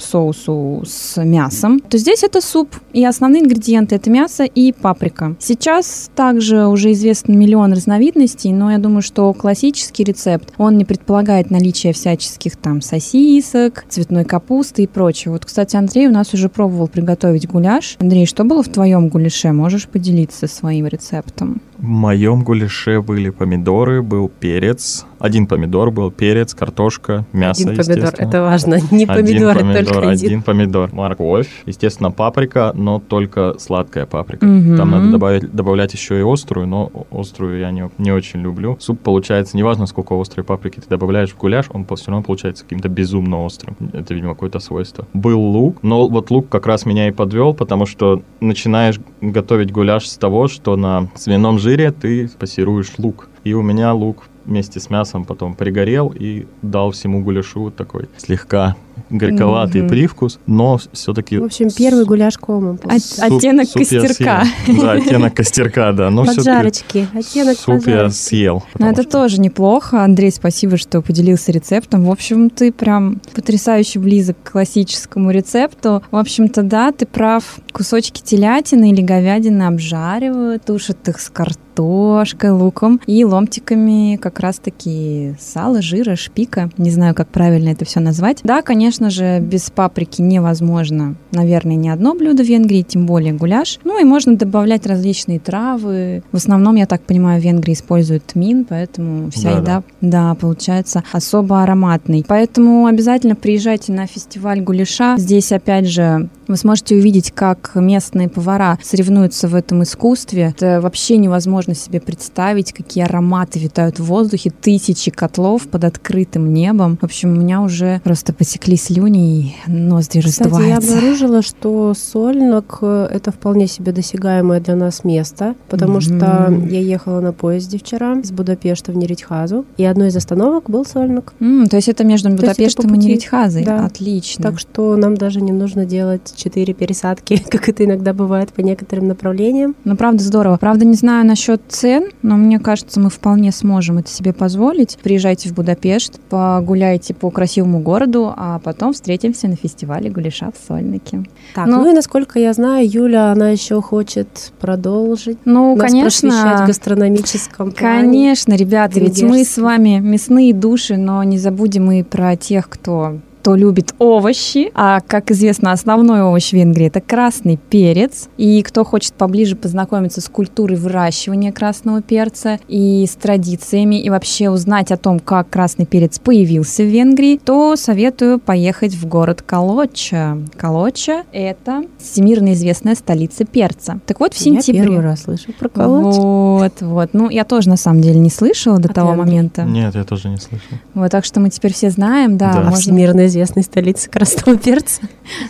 соусу 0.00 0.82
с 0.86 1.22
мясом, 1.22 1.80
то 1.80 1.98
здесь 1.98 2.22
это 2.22 2.40
суп. 2.40 2.74
И 2.92 3.04
основные 3.04 3.42
ингредиенты 3.42 3.96
это 3.96 4.10
мясо 4.10 4.44
и 4.44 4.72
паприка. 4.72 5.36
Сейчас 5.38 6.10
также 6.14 6.66
уже 6.66 6.92
известно 6.92 7.32
миллион 7.32 7.72
разновидностей, 7.72 8.52
но 8.52 8.70
я 8.72 8.78
думаю, 8.78 9.02
что 9.02 9.32
классический 9.32 10.04
рецепт, 10.04 10.52
он 10.58 10.78
не 10.78 10.84
предполагает 10.84 11.50
наличие 11.50 11.92
всяческих 11.92 12.56
там 12.56 12.80
сосисок, 12.80 13.84
цветной 13.88 14.24
капусты 14.24 14.84
и 14.84 14.86
прочего. 14.86 15.32
Вот, 15.32 15.44
кстати, 15.44 15.76
Андрей 15.76 16.08
у 16.08 16.12
нас 16.12 16.34
уже 16.34 16.48
пробовал 16.48 16.88
приготовить 16.88 17.48
гуляш. 17.48 17.96
Андрей, 18.00 18.26
что 18.26 18.44
было 18.44 18.62
в 18.62 18.68
твоем 18.68 19.08
гуляше? 19.08 19.52
Можешь 19.52 19.88
поделиться 19.88 20.46
своим 20.46 20.86
рецептом? 20.86 21.60
В 21.80 21.84
моем 21.84 22.42
гуляше 22.44 23.00
были 23.00 23.30
помидоры, 23.30 24.02
был 24.02 24.28
перец. 24.28 25.06
Один 25.18 25.46
помидор 25.46 25.90
был, 25.90 26.10
перец, 26.10 26.52
картошка, 26.52 27.24
мясо, 27.32 27.70
Один 27.70 27.84
помидор, 27.84 28.14
это 28.18 28.42
важно. 28.42 28.78
Не 28.90 29.04
Один 29.04 29.06
помидор, 29.06 29.56
а 29.56 29.60
помидор, 29.60 29.84
только 29.84 30.10
один. 30.10 30.26
один 30.26 30.42
помидор. 30.42 30.92
Морковь, 30.92 31.48
естественно, 31.64 32.10
паприка, 32.10 32.72
но 32.74 33.00
только 33.00 33.54
сладкая 33.58 34.04
паприка. 34.04 34.44
Мгм. 34.44 34.76
Там 34.76 34.90
надо 34.90 35.10
добавить, 35.10 35.50
добавлять 35.52 35.94
еще 35.94 36.18
и 36.18 36.22
острую, 36.22 36.66
но 36.66 36.90
острую 37.10 37.58
я 37.58 37.70
не, 37.70 37.90
не 37.96 38.12
очень 38.12 38.40
люблю. 38.40 38.76
Суп 38.78 39.00
получается, 39.00 39.56
неважно, 39.56 39.86
сколько 39.86 40.20
острой 40.20 40.44
паприки 40.44 40.80
ты 40.80 40.88
добавляешь 40.88 41.30
в 41.30 41.38
гуляш, 41.38 41.66
он 41.70 41.86
все 41.96 42.10
равно 42.10 42.22
получается 42.22 42.64
каким-то 42.64 42.90
безумно 42.90 43.42
острым. 43.42 43.76
Это, 43.94 44.12
видимо, 44.12 44.34
какое-то 44.34 44.58
свойство. 44.58 45.06
Был 45.14 45.40
лук, 45.40 45.78
но 45.82 46.08
вот 46.08 46.30
лук 46.30 46.50
как 46.50 46.66
раз 46.66 46.84
меня 46.84 47.08
и 47.08 47.10
подвел, 47.10 47.54
потому 47.54 47.86
что 47.86 48.22
начинаешь 48.40 49.00
готовить 49.22 49.72
гуляш 49.72 50.06
с 50.06 50.16
того, 50.16 50.48
что 50.48 50.76
на 50.76 51.08
свином 51.14 51.58
жире 51.58 51.69
ты 51.92 52.28
пассируешь 52.38 52.92
лук. 52.98 53.28
И 53.44 53.54
у 53.54 53.62
меня 53.62 53.92
лук 53.94 54.24
вместе 54.44 54.80
с 54.80 54.90
мясом 54.90 55.24
потом 55.24 55.54
пригорел 55.54 56.12
и 56.14 56.46
дал 56.62 56.90
всему 56.90 57.22
гуляшу 57.22 57.70
такой 57.70 58.08
слегка 58.16 58.76
горьковатый 59.08 59.82
Мгм. 59.82 59.90
привкус, 59.90 60.38
но 60.46 60.78
все-таки... 60.92 61.38
В 61.38 61.44
общем, 61.44 61.70
первый 61.70 62.04
гуляш 62.04 62.36
комом. 62.38 62.78
От- 62.84 63.18
оттенок 63.18 63.68
костерка. 63.72 64.44
Да, 64.68 64.92
оттенок 64.92 65.34
костерка, 65.34 65.92
да. 65.92 66.10
Но 66.10 66.24
Поджарочки. 66.24 67.06
Оттенок 67.14 67.56
суп 67.58 67.86
я 67.86 68.10
съел. 68.10 68.56
Ну, 68.56 68.62
потому 68.72 68.90
это 68.92 69.02
что- 69.02 69.10
тоже 69.12 69.40
неплохо. 69.40 70.02
Андрей, 70.04 70.30
спасибо, 70.32 70.76
что 70.76 71.00
поделился 71.02 71.52
рецептом. 71.52 72.04
В 72.04 72.10
общем, 72.10 72.50
ты 72.50 72.72
прям 72.72 73.20
потрясающе 73.34 73.98
близок 73.98 74.36
к 74.42 74.52
классическому 74.52 75.30
рецепту. 75.30 76.02
В 76.10 76.16
общем-то, 76.16 76.62
да, 76.62 76.92
ты 76.92 77.06
прав. 77.06 77.58
Кусочки 77.72 78.20
телятины 78.20 78.90
или 78.90 79.00
говядины 79.00 79.62
обжаривают, 79.62 80.64
тушат 80.64 81.08
их 81.08 81.20
с 81.20 81.30
картошкой, 81.30 82.50
луком 82.50 83.00
и 83.06 83.24
ломтиками 83.24 84.16
как 84.16 84.40
раз-таки 84.40 85.34
сала, 85.40 85.80
жира, 85.80 86.16
шпика. 86.16 86.70
Не 86.78 86.90
знаю, 86.90 87.14
как 87.14 87.28
правильно 87.28 87.70
это 87.70 87.84
все 87.84 88.00
назвать. 88.00 88.40
Да, 88.42 88.62
конечно 88.62 88.89
же, 88.98 89.40
без 89.40 89.70
паприки 89.70 90.22
невозможно, 90.22 91.14
наверное, 91.32 91.76
ни 91.76 91.88
одно 91.88 92.14
блюдо 92.14 92.42
в 92.42 92.46
Венгрии, 92.46 92.82
тем 92.82 93.06
более 93.06 93.32
гуляш. 93.32 93.78
Ну 93.84 94.00
и 94.00 94.04
можно 94.04 94.36
добавлять 94.36 94.86
различные 94.86 95.38
травы. 95.38 96.22
В 96.32 96.36
основном, 96.36 96.74
я 96.76 96.86
так 96.86 97.02
понимаю, 97.02 97.40
в 97.40 97.44
Венгрии 97.44 97.74
используют 97.74 98.24
тмин, 98.26 98.64
поэтому 98.64 99.30
вся 99.30 99.54
Да-да. 99.54 99.60
еда, 99.60 99.82
да, 100.00 100.34
получается 100.34 101.04
особо 101.12 101.62
ароматной. 101.62 102.24
Поэтому 102.26 102.86
обязательно 102.86 103.36
приезжайте 103.36 103.92
на 103.92 104.06
фестиваль 104.06 104.60
гуляша. 104.60 105.16
Здесь, 105.18 105.52
опять 105.52 105.86
же, 105.86 106.28
вы 106.48 106.56
сможете 106.56 106.96
увидеть, 106.96 107.30
как 107.30 107.72
местные 107.76 108.28
повара 108.28 108.78
соревнуются 108.82 109.46
в 109.46 109.54
этом 109.54 109.84
искусстве. 109.84 110.52
Это 110.56 110.80
вообще 110.80 111.16
невозможно 111.16 111.74
себе 111.74 112.00
представить, 112.00 112.72
какие 112.72 113.04
ароматы 113.04 113.60
витают 113.60 114.00
в 114.00 114.04
воздухе, 114.04 114.50
тысячи 114.50 115.10
котлов 115.12 115.68
под 115.68 115.84
открытым 115.84 116.52
небом. 116.52 116.98
В 117.00 117.04
общем, 117.04 117.30
у 117.32 117.40
меня 117.40 117.60
уже 117.62 118.00
просто 118.02 118.32
потекли 118.32 118.76
слюни 118.80 119.54
и 119.66 119.70
ноздри 119.70 120.20
Кстати, 120.20 120.48
я 120.48 120.54
раздуваются. 120.54 120.96
обнаружила, 120.96 121.42
что 121.42 121.94
Сольнок 121.94 122.78
э,— 122.82 123.08
это 123.12 123.30
вполне 123.30 123.66
себе 123.66 123.92
досягаемое 123.92 124.60
для 124.60 124.76
нас 124.76 125.04
место, 125.04 125.54
потому 125.68 125.94
Мгм. 125.94 126.00
что 126.00 126.52
я 126.70 126.80
ехала 126.80 127.20
на 127.20 127.32
поезде 127.32 127.78
вчера 127.78 128.14
из 128.18 128.30
Будапешта 128.32 128.92
в 128.92 128.96
Неритхазу, 128.96 129.64
и 129.76 129.84
одной 129.84 130.08
из 130.08 130.16
остановок 130.16 130.68
был 130.70 130.84
Сольнок. 130.84 131.34
М, 131.40 131.66
то 131.68 131.76
есть 131.76 131.88
это 131.88 132.04
между 132.04 132.30
Будапештом 132.30 132.94
и. 132.94 132.98
Неритхазой? 132.98 133.64
Да. 133.64 133.84
Отлично. 133.84 134.42
Так 134.42 134.58
что 134.58 134.96
нам 134.96 135.16
даже 135.16 135.40
не 135.40 135.52
нужно 135.52 135.84
делать 135.84 136.32
четыре 136.36 136.72
пересадки, 136.74 137.42
как 137.50 137.68
это 137.68 137.84
иногда 137.84 138.12
бывает 138.14 138.52
по 138.52 138.60
некоторым 138.60 139.08
направлениям. 139.08 139.74
Ну, 139.84 139.96
правда, 139.96 140.22
здорово. 140.22 140.56
Правда, 140.56 140.84
не 140.84 140.94
знаю 140.94 141.26
насчет 141.26 141.60
цен, 141.68 142.04
но 142.22 142.36
мне 142.36 142.58
кажется, 142.58 143.00
мы 143.00 143.10
вполне 143.10 143.52
сможем 143.52 143.98
это 143.98 144.10
себе 144.10 144.32
позволить. 144.32 144.98
Приезжайте 145.02 145.48
в 145.48 145.54
Будапешт, 145.54 146.18
погуляйте 146.30 147.12
по 147.14 147.30
красивому 147.30 147.80
городу, 147.80 148.32
а 148.36 148.58
потом 148.58 148.69
встретимся 148.92 149.48
на 149.48 149.56
фестивале 149.56 150.10
гуляша 150.10 150.50
в 150.50 150.66
Сольнике. 150.66 151.22
Так, 151.54 151.66
Ну- 151.66 151.82
ну, 151.84 151.90
и 151.90 151.94
насколько 151.94 152.38
я 152.38 152.52
знаю, 152.52 152.88
Юля, 152.88 153.32
она 153.32 153.50
еще 153.50 153.80
хочет 153.82 154.52
продолжить 154.60 155.38
Ну, 155.44 155.76
нас 155.76 155.92
просвещать 155.92 156.32
в 156.32 156.42
конечно, 156.42 156.66
гастрономическом 156.66 157.72
плане. 157.72 158.02
конечно, 158.02 158.54
ребята, 158.54 159.00
ведь 159.00 159.22
мы 159.22 159.44
с 159.44 159.58
вами 159.58 159.98
мясные 160.00 160.52
души, 160.54 160.96
но 160.96 161.22
не 161.24 161.38
забудем 161.38 161.90
и 161.92 162.02
про 162.02 162.36
тех, 162.36 162.68
кто 162.68 163.18
кто 163.50 163.56
любит 163.56 163.96
овощи, 163.98 164.70
а, 164.74 165.00
как 165.00 165.32
известно, 165.32 165.72
основной 165.72 166.22
овощ 166.22 166.50
в 166.50 166.52
Венгрии– 166.52 166.86
это 166.88 167.00
красный 167.00 167.56
перец. 167.56 168.28
И 168.36 168.62
кто 168.62 168.84
хочет 168.84 169.14
поближе 169.14 169.56
познакомиться 169.56 170.20
с 170.20 170.28
культурой 170.28 170.76
выращивания 170.76 171.50
красного 171.50 172.00
перца 172.00 172.60
и 172.68 173.04
с 173.04 173.16
традициями, 173.16 174.00
и 174.00 174.08
вообще 174.08 174.50
узнать 174.50 174.92
о 174.92 174.96
том, 174.96 175.18
как 175.18 175.50
красный 175.50 175.84
перец 175.84 176.20
появился 176.20 176.84
в 176.84 176.86
Венгрии, 176.86 177.40
то 177.44 177.74
советую 177.74 178.38
поехать 178.38 178.94
в 178.94 179.08
город 179.08 179.42
Калоча. 179.42 180.38
Калоча– 180.56 181.24
это 181.32 181.82
всемирно 181.98 182.52
известная 182.52 182.94
столица 182.94 183.44
перца. 183.44 183.98
Так 184.06 184.20
вот, 184.20 184.32
в 184.32 184.38
сентябре... 184.38 184.78
Я 184.78 184.86
первый 184.86 185.02
раз 185.02 185.22
слышу 185.22 185.52
про 185.58 185.68
колодец. 185.68 186.16
Вот, 186.16 186.72
вот. 186.82 187.10
Ну, 187.14 187.28
я 187.30 187.44
тоже 187.44 187.68
на 187.68 187.76
самом 187.76 188.00
деле 188.00 188.20
не 188.20 188.30
слышала 188.30 188.78
до 188.78 188.90
А 188.90 188.94
того 188.94 189.14
момента. 189.16 189.62
Нет, 189.64 189.96
я 189.96 190.04
тоже 190.04 190.28
не 190.28 190.36
слышал. 190.36 190.78
Вот, 190.94 191.10
так 191.10 191.24
что 191.24 191.40
мы 191.40 191.50
теперь 191.50 191.72
все 191.72 191.90
знаем, 191.90 192.36
да, 192.36 192.52
Да. 192.52 192.60
А 192.60 192.64
можно. 192.64 192.76
всемирно 192.76 193.26
известной 193.40 193.62
столице 193.62 194.10
красного 194.10 194.58
перца. 194.58 195.02